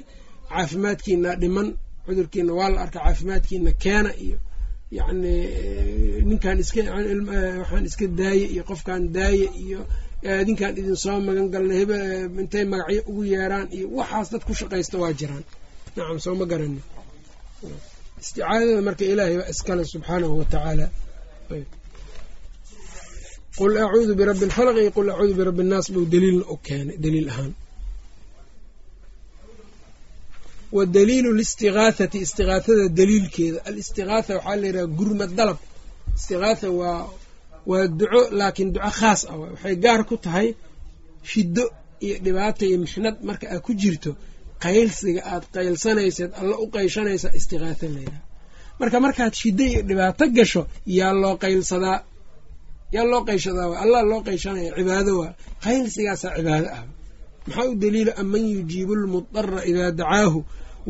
[0.50, 1.68] caafimaadkiinaa dhiman
[2.06, 4.38] cudurkiina waa la arka caafimaadkiina keena iyo
[4.98, 5.34] yacni
[6.30, 6.82] ninkaan iska
[7.62, 9.80] waxaan iska daaye iyo qofkaan daaye iyo
[10.42, 11.92] adinkaan idin soo magan galnay heb
[12.42, 15.44] intay magacyo ugu yeeraan iyo waxaas dad ku shaqaysta waa jiraan
[15.96, 16.82] nacam soo ma garani
[18.22, 20.86] isticaadada marka ilaahay baa iskale subxaanahu wa tacaala
[23.58, 27.52] qul acuudu birabbi alfalq iyo qul acuudu birabbi innaas buu daliilna u keenay daliil ahaan
[30.76, 33.60] wa daliilu listigaahati istigaahada daliilkeeda.
[33.70, 35.58] Alistigaatha waxaa la yidhaha gurmad dalab.
[36.18, 37.02] Istigaatha waa
[37.70, 39.36] waa duco laakiin duco khaas ah.
[39.42, 40.48] Waxay gaar ku tahay
[41.32, 41.64] shiddo
[42.06, 44.12] iyo dhibaata iyo mixnad marka aad ku jirto.
[44.64, 48.22] Qaylsiga aad qaylsanayseed alla u qayshanaysaa istigaatha la yidhaha
[48.80, 50.62] marka markaad shiddo iyo dhibaato gasho
[50.98, 52.00] yaa loo qaylsadaa.
[52.96, 55.32] Yaa loo qayshadaa waa allah loo qayshanaya cibaado waa.
[55.64, 56.84] Qaylsigaasaa cibaado ah.
[57.48, 58.12] Maxaa u daliila?
[58.22, 60.40] Aman yujiibu lmudara idaa dacaahu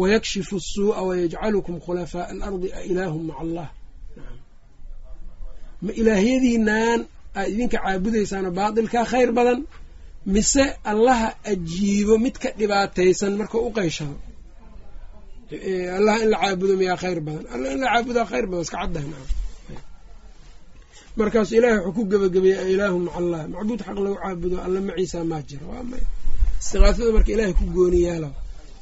[0.02, 3.68] wayakshifu asuu'a wayajcalukum khulafaaءa alardi a ilaahum maca allah
[5.86, 7.00] ma ilaahyadiinaan
[7.40, 9.60] aad idinka caabudaysaano baatilkaa khayr badan
[10.36, 14.16] mise allaha ajiibo mid ka dhibaataysan markuu u qayshado
[16.00, 19.08] allah in la caabudo miyaa khayr badan alla in la caabudaa khayr badan iska caddahay
[19.14, 19.26] maa
[21.20, 25.42] markaasu ilahay wuxuu ku gebagabeeyey ilaahu maca allah macbuud xaq lagu caabudo alla maciisa maa
[25.50, 26.04] jiro waa may
[26.62, 28.00] istiqaasada marka ilaahay ku gooni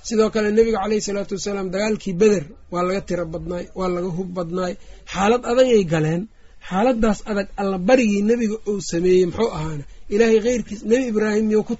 [0.08, 2.44] sidoo kale nebiga caleyhi salaatu wasalaam dagaalkii beder
[2.74, 4.74] waa laga tiro badnaay waa laga hub badnaay.
[5.14, 6.22] Xaalad adagay galeen.
[6.70, 9.84] Xaaladaas adag alla barigii nebiga uu sameeyey muxuu ahaana
[10.14, 11.76] ilaahay keyrkiis nebi ibraahim miyuu ku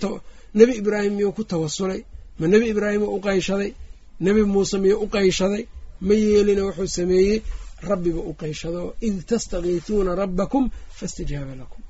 [0.60, 2.02] nebi ibraahim miyuu ku tawasulay
[2.40, 3.72] ma nebi ibraahim u qayshaday?
[4.26, 5.64] Nebi muuse miyuu u qayshaday?
[6.08, 7.38] Ma yeelina wuxuu sameeyey?
[7.90, 10.64] Rabbiba u qayshado id tastakiisuuna rabbakum
[10.98, 11.82] faاstajaaba lakum.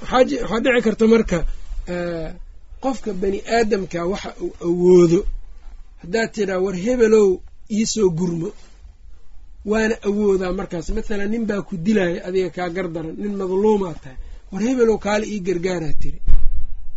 [0.00, 0.24] Waxaa
[0.64, 1.38] dhici karta marka
[2.84, 5.20] qofka bani aadamka waxa uu awoodo
[6.02, 7.28] haddaad tidhaa war hebelow
[7.76, 8.48] iisoo gurmo.
[9.70, 10.86] Waana awoodaa markaas.
[10.96, 14.18] Mathalan nin baa ku dilaya adiga kaa gardaran nin madluumaa tahay.
[14.52, 16.20] War hebelow kaale ii gargaaraa tiri.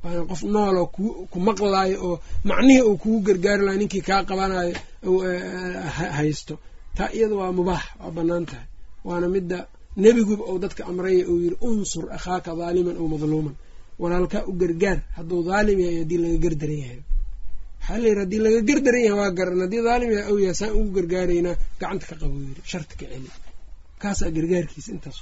[0.04, 0.88] Waana qof nooloo
[1.32, 2.16] ku maqlaayo oo
[2.50, 4.76] macnihii uu kugu gargaari lahay ninkii kaa qabanayo
[6.18, 6.54] haysto.
[6.98, 8.68] Taa iyada waa mubaax waa bannaan tahay.
[9.08, 9.60] Waana midda
[10.04, 13.56] nebiguba uu dadka amraya uu yidhi unsur akhaaka daaliman ow madluuman
[14.02, 17.00] walaalkaa u gargaar hadduu daalim yahay haddii laga gardaran yahay.
[17.80, 19.60] Waxaa layidhi haddii laga gardaran yahay waa garan.
[19.64, 22.62] Haddii daalim yahay ow yahay saan ugu gargaaraynaa gacanta ka qabo yidhi.
[22.72, 23.30] Sharti ka celi.
[24.02, 25.20] Kaasaa gargaarkiisa intaas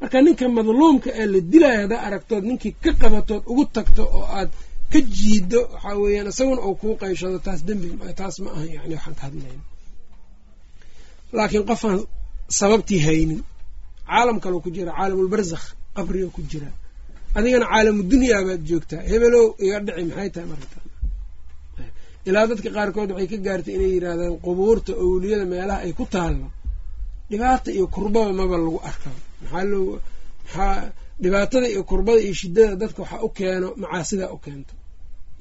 [0.00, 4.50] marka ninka madluumka ee la dilaayo haddaa aragtood ninkii ka qabatood ugu tagto oo aad
[4.92, 7.86] ka jiido waxaa weeyaan isaguna uu kuu qayshado taas dembi
[8.20, 9.62] taas ma aha yani waxaan ka hadlayna
[11.36, 11.98] laakiin qofaan
[12.58, 13.40] sababtii haynin
[14.10, 15.64] caalam kaloo ku jira caalamulbarzakh
[15.96, 16.68] qabriga ku jira
[17.36, 20.78] adigana caalamu dunyaa baad joogtaa hebelow iga dhici maxay tahay marata
[22.28, 26.46] ilaa dadka qaarkood waxay ka gaartay inay yidhaahdaan qubuurta owliyada meelaha ay ku taallo.
[27.30, 29.94] Dhibaata iyo kurbaba maba lagu arkaa maxaa loo
[30.44, 30.74] maxaa
[31.22, 34.74] dhibaatada iyo kurbada iyo shiddada dadka waxaa u keeno macaasidaa u keento.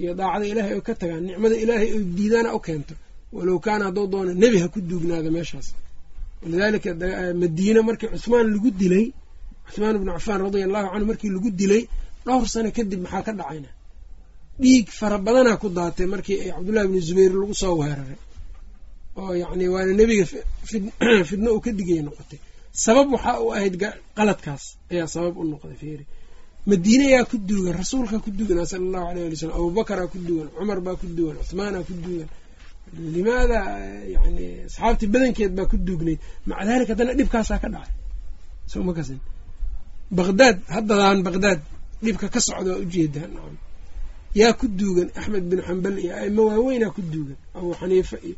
[0.02, 2.94] Iyo daacada ilaahay oo ka tagaan nicmada ilaahay oo diidaana u keento.
[3.36, 5.68] Walow kaana hadduu doono nebi ha ku duugnaado meeshaas.
[6.44, 6.90] Walidaalika
[7.42, 9.06] madiine markii cusmaan lagu dilay
[9.68, 11.84] cuhmaan ibnu cafaan radia allahu canhu markii lagu dilay
[12.26, 13.70] dhowr sano kadib maxaa ka dhacayna?
[14.62, 18.20] Dhiig fara badanaa ku daatay markii ay cabdullahi ibnu zubayr lagu soo weeraray.
[19.20, 20.26] Oo yacni waana nebiga
[21.30, 22.40] fidno uu ka digaya noqotay.
[22.84, 23.76] Sabab waxaa u ahayd
[24.18, 26.06] qaladkaas ayaa sabab u noqday feeri
[26.70, 30.50] madiine yaa ku duugan rasuulkaa ku duugan sala allahu aleyh ali slam abubakaraa ku duugan
[30.58, 32.30] cumar baa ku duugan cuhmaanaa ku duugan.
[33.16, 33.60] Limaada
[34.16, 36.20] yani asxaabtii badankeed baa ku duugnayd.
[36.50, 37.96] Maca daalika haddana dhibkaasaa ka dhacay.
[38.72, 39.20] Soo ma kasin
[40.18, 41.60] baqdaad haddadaan baqdaad
[42.04, 43.56] dhibka ka socda waa u jeedaa nacam
[44.40, 47.38] yaa ku duugan axmed bin xambal iyo aimo waaweynaa ku duugan.
[47.58, 48.38] Abuu xaniifa iyo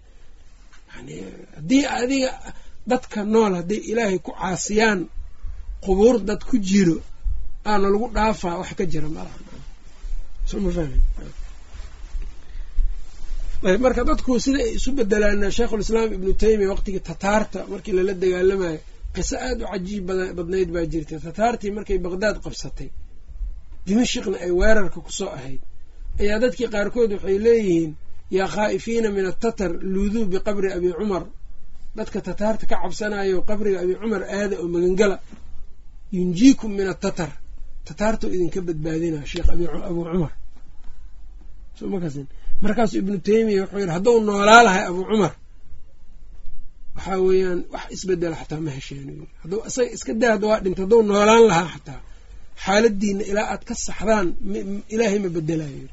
[0.94, 1.14] yani
[1.56, 2.32] haddii adiga
[2.92, 5.00] dadka nool hadday ilaahay ku caasiyaan
[5.86, 6.98] qubuur dad ku jiro
[7.70, 9.40] aana lagu dhaafaa wax ka jira malaha
[10.50, 11.02] soo ma fahmin?
[13.84, 18.80] Marka dadku sida ay isu bedelaana sheikhulislaam ibnu taymiya waqtigii tataarta markii lala dagaalamayo
[19.16, 20.04] qiso aada u cajiib
[20.38, 22.90] badnayd baa jirtay tataartii markay baqdaad qabsatay
[23.86, 25.62] dimashikna ay weerarka ku soo ahayd.
[26.22, 27.92] Ayaa dadkii qaarkood waxay leeyihiin
[28.38, 31.24] yaa khaa'ifiina min atatar luuduu biqabri abi cumar.
[31.98, 35.16] Dadka tataarta ka cabsanayo qabriga abi cumar aada oo magangala.
[36.16, 37.32] Yunjiikum min atatar
[37.88, 39.50] tataartau idinka badbaadina sheekh
[39.90, 40.34] abuu cumar.
[42.64, 45.34] Markaasu ibnu taymiya wuxuu yidhi hadduu noolaa lahay abuu cumar
[47.00, 49.08] waxaa weeyaan wax isbedela xataa ma hesheen
[49.44, 52.00] hadduu isaga iska daa hadda waa dhinta hadduu noolaan lahaa xataa
[52.66, 54.28] xaaladiina ilaa aad ka saxdaan
[54.94, 55.88] ilaahay ma bedelayo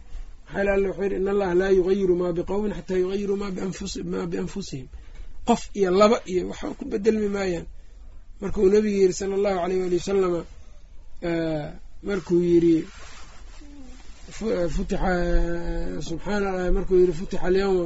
[0.46, 4.88] maxaa alla wuxuu yidhi in allaha laa yugayiru maa biqowmin xataa yugayiruu maa bianfusihim.
[5.48, 7.66] Qof iyo laba iyo waxa ku bedelmi maayaan.
[8.40, 10.40] Markuu nabiga yidhi sala allahu aleyh waali wasalama
[12.08, 12.74] markuu yidhi
[14.74, 15.12] futixa
[16.08, 17.84] subxaana markuu yidhi futixa alyawma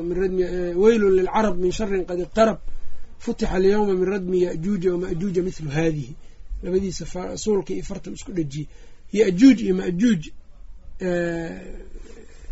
[0.82, 2.58] weylun lilcarab min sharin qad iqtarab
[3.22, 6.14] futixa alyawma min radmi yajuuja wamajuuja mithlu haadihi.
[6.62, 7.04] Labadiisa
[7.44, 8.68] suulka iyo fartan isku dhejiyey
[9.18, 10.22] yajuuj iyo majuuj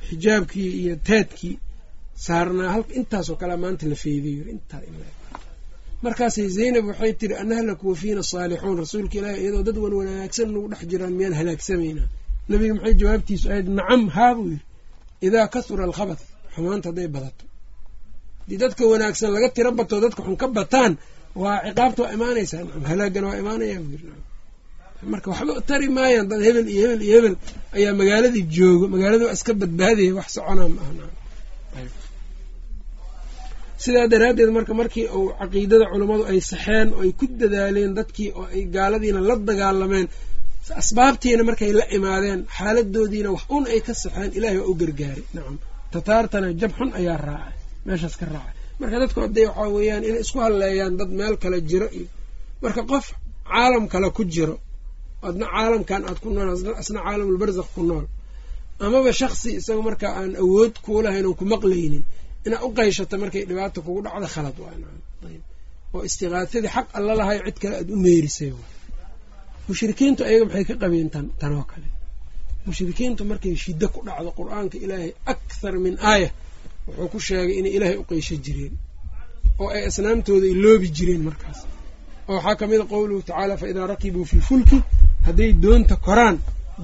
[0.09, 1.59] xijaabkii iyo taadkii
[2.25, 3.97] saarnaa intaasoo kalea maanta la
[4.55, 4.83] intaa
[6.03, 8.79] markaasay zaynab waxay tiri anahlaku wafiina saalixuun.
[8.79, 12.09] Rasuulka ilaahi iyadoo dad wan wanaagsan nagu dhex jiraan miyaan halaagsamaynaa?
[12.49, 14.65] Nabiga maxay jawaabtiisu ahayd nacam haa buu yidhi
[15.27, 16.23] idaa kasura alkhabath
[16.55, 17.45] xumaanta hadday badato
[18.49, 20.93] haddii dadka wanaagsan laga tiro bato dadka xun ka bataan
[21.43, 23.77] waa ciqaabta waa imaanaysaa nacam halaagana waa imaanaya
[25.13, 27.35] marka waxba tari maayaan dad hebel iyo hebel iyo hebel
[27.77, 31.07] ayaa magaaladii joogo magaalada waa iska badbaadaya wax soconaa ma aha
[33.85, 38.47] sidaa daraaddeed marka markii uu caqiidada culummadu ay saxeen oo ay ku dadaaleen dadkii oo
[38.55, 40.07] ay gaaladiina la dagaalameen
[40.83, 45.57] asbaabtiina markay la imaadeen xaaladoodiina wax un ay ka saxeen ilahay waa u gargaaray nacam
[45.93, 47.57] tataartana jab xun ayaa raacay
[47.89, 51.89] meeshaas ka raacay marka dadku hadday waxaa weeyaan inay isku halleeyaan dad meel kale jiro
[51.99, 52.09] iyo
[52.63, 53.07] marka qof
[53.51, 54.57] caalam kale ku jiro
[55.29, 56.49] adna caalamkan aad ku nool
[56.83, 58.07] asna caalamulbarzakh ku nool
[58.85, 62.05] amaba shaksi isaga marka aan awood kuulahayn oon ku maqlaynin
[62.47, 64.57] inaad u qayshato markay dhibaata kugu dhacdo khalad
[65.95, 68.51] oo istiqaatadii xaq alla lahayo cid kale aada u meerisay
[69.69, 71.89] mushrikiintu ayaga maxay ka qabeen tan tanoo kale?
[72.69, 76.31] Mushrikiintu markay shiddo ku dhacdo qur'aanka ilaahay akhar min aaya
[76.89, 78.75] wuxuu ku sheegay inay ilaahay u qeysho jireen
[79.63, 81.59] oo ay asnaamtooda ay loobi jireen markaas.
[82.29, 84.79] Oo waxaa ka mid a qowluhu tacaala fa idaa rakibuu fi lfulki
[85.27, 86.37] hadday doonta koraan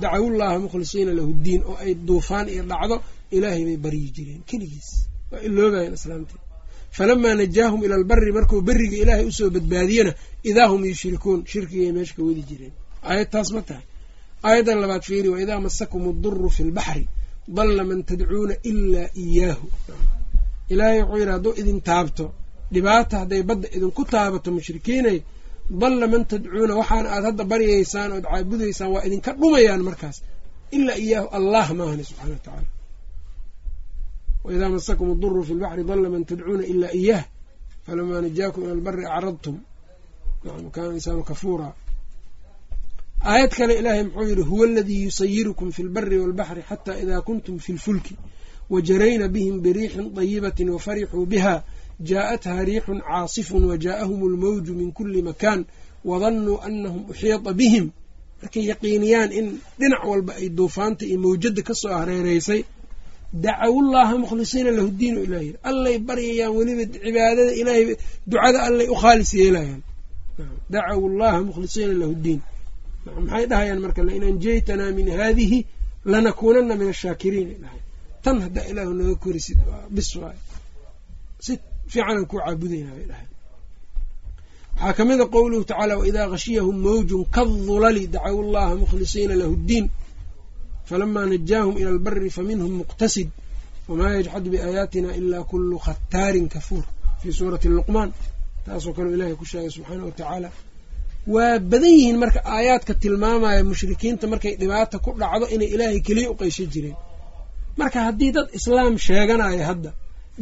[0.02, 2.96] dacawullaha mukhlisiina lahu ddiin oo ay duufaan iyo dhacdo
[3.36, 4.88] ilaahay bay baryi jireen keligiis.
[5.30, 6.40] Waa iloobayan islaamtii
[6.96, 10.12] falamaa najaahum ila albari markuu beriga ilaahay u soo badbaadiyena
[10.50, 12.72] idaa hum yushrikuun shirkigay meesha ka wadi jireen.
[13.08, 13.84] Aayad taas ma tahay.
[14.48, 17.04] Aayaddan labaad fiiri wa idaa masakum aduru fi lbaxri
[17.56, 19.66] dalla man tadcuuna ilaa iyaahu.
[20.72, 22.24] Ilaahay wuxuu yidhi hadduu idin taabto
[22.74, 25.18] dhibaata hadday badda idinku taabato mushrikiinay
[25.82, 30.16] dalla man tadcuuna waxaana aad hadda baryaysaan ood caabudaysaan waa idinka dhumayaan markaas.
[30.76, 32.68] Ilaa iyaahu allah maahani subxana wa tacaala
[34.44, 37.24] waidaa masakum aduru fi lbaxri dalla man tadcuuna ilaa iyaah
[37.86, 39.56] falamaa najaakum ila albari acradtum
[40.74, 41.68] kaana insaanu kafuura
[43.31, 47.71] aayad kale ilaahay muxuu yidhi huwa aladii yusayirukum fi lbari walbaxri xataa idaa kuntum fi
[47.73, 48.15] lfulki
[48.69, 51.63] wajarayna bihim biriixin dayibatin wafarixuu biha
[52.09, 55.59] jaaءatha riixun caasifun wajaa'ahum اlmawju min kuli makan
[56.09, 57.85] wadannuu anahum uxiiطa bihim
[58.41, 59.47] markay yaqiiniyaan in
[59.79, 62.61] dhinac walba ay duufaanta iyo mawjada kasoo hareereysay
[63.33, 67.85] dacawullaha mukhlisiina lahu diin ilah yiri allay baryayaan weliba cibaadada ilaahay
[68.27, 69.81] ducada allay u khaalis yeelayaan
[70.73, 72.41] dacawu llaha mukhlisiina lahu diin
[73.26, 75.58] maxay dhahayaan marka lain anjaytanaa min haadihi
[76.12, 77.80] lanakuunana min ashaakiriin ay dhahay
[78.24, 79.58] tan haddaa ilaahu naga korisid
[79.96, 80.38] bis waay
[81.44, 81.52] si
[81.92, 83.26] fiicanaan kuu caabudaynaa bay dhahay
[84.76, 89.86] waxaa ka mid a qowluhu tacaala waidaa khashiyahum mawjun kadulali dacawu llaha mukhlisiina lahu ddiin
[90.88, 93.28] falamaa najaahum ila albari faminhum muqtasid
[93.88, 96.84] wamaa yajxadu biaayaatina ilaa kulu khataarin kafuur
[97.20, 98.10] fii suurati luqmaan.
[98.64, 100.48] Taasoo kaleo ilahay ku sheegay subxaana wa tacaala
[101.34, 106.34] waa badan yihiin marka aayaadka tilmaamaya mushrikiinta markay dhibaata ku dhacdo inay ilaahay keliya u
[106.40, 106.96] qeysho jireen.
[107.80, 109.90] Marka haddii dad islaam sheeganaya hadda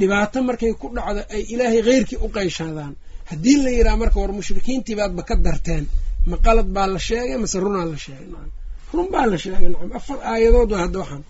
[0.00, 2.92] dhibaato markay ku dhacdo ay ilaahay keyrkii u qeyshadaan
[3.30, 5.84] haddii la yidhaha marka war mushrikiintii baadba ka darteen
[6.30, 8.28] ma qalad baa la sheegay mase runaa la sheegay.
[8.94, 9.90] Run baa la sheegay nacam.
[9.98, 11.22] Afar aayadood waa hadda waxaan.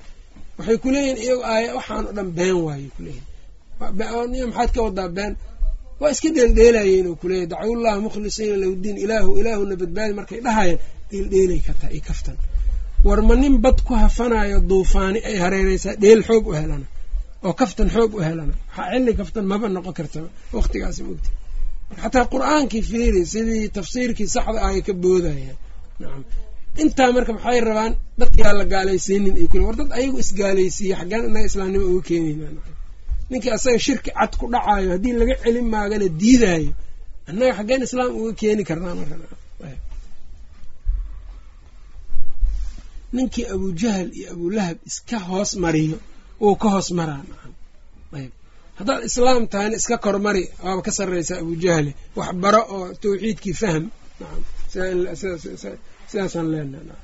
[0.59, 5.33] Waxay kuleeyihin iyago aaya waxaan o dhan been waayey kuleeyihin maxaad ka wadaa been
[6.03, 10.79] waa iska dheeldheelayeen oo kuleeyahy dacwullaha mukhlisiina lahu diin ilaahu ilaahuna badbaadi markay dhahayeen
[11.11, 12.37] dheeldheelay kartaa i kaftan.
[13.07, 16.87] War ma nin bad ku hafanayo duufaani ay hareereysaa dheel xoog u helana
[17.47, 18.55] oo kaftan xoog u helana.
[18.69, 21.31] Waxaa xilli kaftan maba noqon kartaba waqtigaasi mogta
[22.03, 25.57] xataa qur'aankii fiiri sidii tafsiirkii saxda ahay ka boodayaan
[26.01, 26.23] nacam
[26.83, 31.47] intaa marka maxay rabaan dadkaa la gaalaysiinin ay kule war dad ayagu isgaalaysiiye xaggaan inaga
[31.51, 32.61] islaamnimo uga keenayna
[33.33, 36.73] ninkii asaga shirki cad ku dhacaayo haddii laga celin maagana diidaayo
[37.29, 38.95] annaga xaggeen islaam uga keeni karnaa
[43.17, 45.97] ninkii abujahal iyo abulahab iska hoos mariyo
[46.43, 47.23] wuu ka hoos maraa.
[48.79, 53.85] Haddaad islaam tahayna iska kormari waaba ka sarreysaa abujahale wax baro oo tawxiidkii fahm.
[56.11, 56.97] Sidaasaan leenaha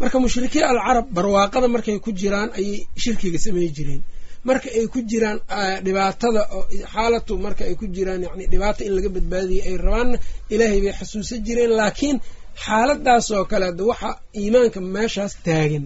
[0.00, 4.02] marka mushrikiin alcarab barwaaqada markay ku jiraan ayay shirkiga samey jireen
[4.48, 5.38] marka ay ku jiraan
[5.86, 6.62] dhibaatada oo
[6.94, 10.16] xaalatu marka ay ku jiraan yani dhibaata in laga badbaadiyay ay rabaanna
[10.54, 12.16] ilaahay bay xasuusan jireen laakiin
[12.64, 15.84] xaaladaasoo kale ada waxa iimaanka meeshaas taagan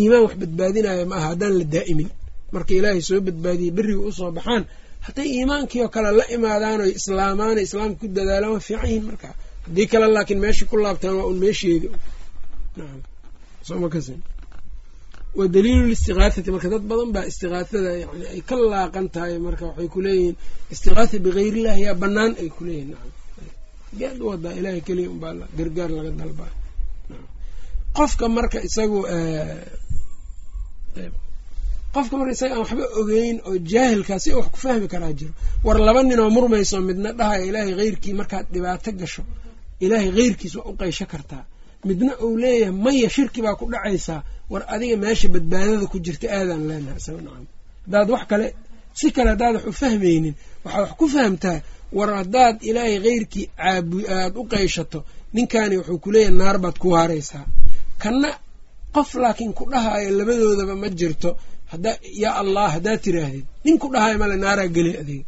[0.00, 2.08] iimaan wax badbaadinaya ma aha haddaan la daa'imin.
[2.54, 4.62] Marka ilaahay soo badbaadiyey beriga u soo baxaan
[5.06, 9.04] hadday iimaankii oo kale la imaadaan oy islaamaan o islaamka ku dadaalaan waa fiican yihiin
[9.10, 9.28] marka.
[9.66, 11.86] Haddii kale laakiin meeshii ku laabtaan waa un meesheedi
[15.38, 19.88] wa daliilu listiqaahati marka dad badan baa istiqaahada yani ay ka laaqan tahay marka waxay
[19.94, 20.34] kuleeyihiin
[20.74, 22.90] istiqaatha bikayrillahi yaa banaan ay kuleeyihin
[23.98, 26.50] geed wadaa ilahay keliya unbaa gargaar laga dalbaa
[27.96, 28.98] qofka marka isagu
[31.94, 35.32] qofka marka isaga aan waxba ogeyn oo jaahilkaa si wax ku fahmi karaa jiro
[35.66, 39.22] war laba nin oo murmayso midna dhahaya ilaahay heyrkii markaad dhibaato gasho
[39.84, 41.44] ilaahay heyrkiis waa u qeysho kartaa.
[41.88, 44.20] Midna uu leeyahay maya shirki baa ku dhacaysaa
[44.52, 47.46] war adiga meesha badbaadada ku jirta aadaan leenahay isaga nacam.
[47.84, 48.46] Haddaad wax kale
[48.98, 50.34] si kale haddaad wax u fahmaynin
[50.64, 51.58] waxaad wax ku fahamtaa
[51.96, 54.98] war haddaad ilaahay heyrkii caabu aada u qeyshato
[55.36, 57.44] ninkani wuxuu kuleeyahay naar baad ku waaraysaa.
[58.02, 58.28] Kanna
[58.94, 61.30] qof laakiin ku dhahaayo labadoodaba ma jirto
[62.22, 65.24] yaa allah haddaad tiraahdid nin ku dhahaayo male naaraa gelay adiga.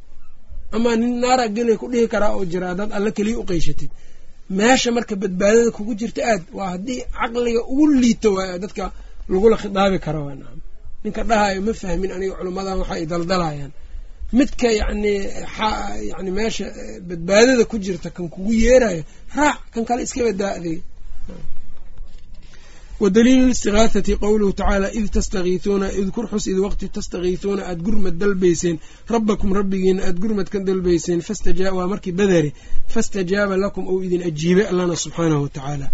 [0.76, 3.90] Amaa nin naaraa gelay ku dhihi karaa oo jira haddaad alle keliya u qeyshatid
[4.58, 8.84] meesha marka badbaadada kugu jirta aad waa haddii caqliga ugu liito waay dadka
[9.28, 10.20] lagula khidaabi karo
[11.04, 13.72] ninka dhahaayo ma fahmin aniga culimmadan waxa ay daldalayaan
[14.38, 15.14] midka yacni
[16.10, 16.66] yani meesha
[17.08, 19.02] badbaadada ku jirta kan kugu yeerayo
[19.36, 20.78] raac kan kale iska badaaday
[23.00, 28.78] wadaliilu listigaahati qowluhu tacaala id tastakiisuuna idkur xus id waqti tastakiisuuna aada gurmad dalbayseen.
[29.14, 31.20] Rabbakum rabbigiina aada gurmad ka dalbayseen.
[31.78, 32.50] Waa markii badere
[32.94, 35.86] fastajaaba lakum ou idin ajiibay allana subxaanahu watacaala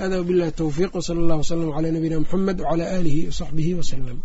[0.00, 4.18] hada wabillahi towfiiq wsala allah wslam calaa nabiyina muxamed wcalaa aalihi wasaxbihi wasalam